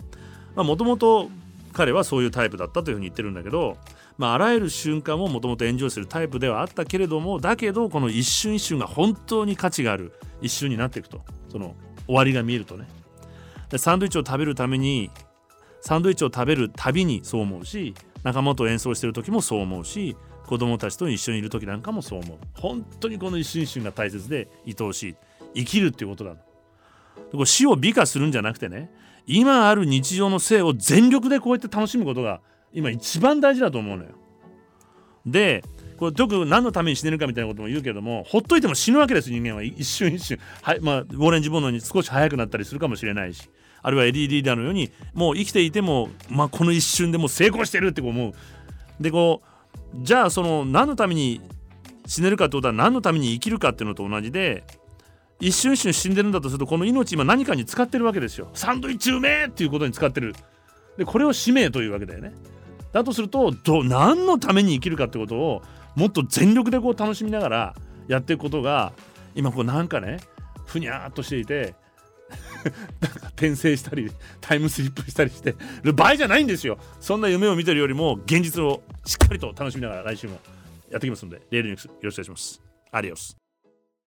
[0.55, 1.29] もともと
[1.71, 3.77] 彼はそういうタイプだったというふうに言ってるんだけど、
[4.17, 11.21] まあ、あらゆる瞬間ももともとエンジョイするタイプではあったけれどもだけどこの一瞬一瞬が本当に価値がある一瞬になっていくと。
[11.49, 11.75] その
[12.07, 12.87] 終わりが見えるとね。
[13.69, 15.11] でサンドイッチを食べるために
[15.81, 17.93] サンドイッチを食べるたびにそう思うし
[18.23, 20.17] 仲間と演奏してる時もそう思うし
[20.49, 22.37] 子供たちと一緒にいる時なんかもそう思う。
[22.55, 25.15] 本当にこの一瞬一瞬が大切で愛おしい。
[25.53, 26.35] 生きるっていうことだ
[27.31, 28.91] こ死を美化するんじゃなくてね
[29.27, 32.41] 今ある日常の生を全力でこうやって楽しむことが
[32.73, 34.09] 今一番大事だと思うのよ。
[35.23, 35.63] で
[35.97, 39.61] これ特に何のために死ねるかみたいなことも言うけどもほっといても死ぬわけです人間は。
[39.61, 40.39] 一瞬一瞬。
[40.63, 43.47] はい、まあ、ウォーレン・ジボンのように少し早くなったりするかもしれないし。
[43.83, 48.33] あるいはエディ・リーダーのようにもう生きていても、まあ、この一瞬でも成功してるって思う。
[48.99, 49.58] でこう
[49.95, 51.41] じゃあその何のために
[52.05, 54.63] 死ねるかってことは何のために生きるかっていうのと同じで
[55.39, 58.49] 一瞬一瞬死んでるんだとするとこの命今何かに使ってるわけですよ。
[58.53, 60.33] サンドイッチうめえっていうことに使ってる。
[60.97, 62.33] でこれを使命というわけだよね。
[62.91, 65.61] だとするとど何のために生きるかってことを
[65.95, 67.75] もっと全力でこう楽しみながら
[68.07, 68.91] やっていくことが
[69.35, 70.19] 今こうなんかね
[70.65, 71.75] ふにゃっとしていて
[72.99, 76.77] なんか転生したりタイムスリップしたりしてる場合じゃないんですよ。
[76.99, 80.39] そんな夢を見てるよりも現実をしっかりと楽しみながら来週も
[80.89, 82.61] やってきますのでレールニュースよろしくお願いします。
[82.91, 83.38] アディオス。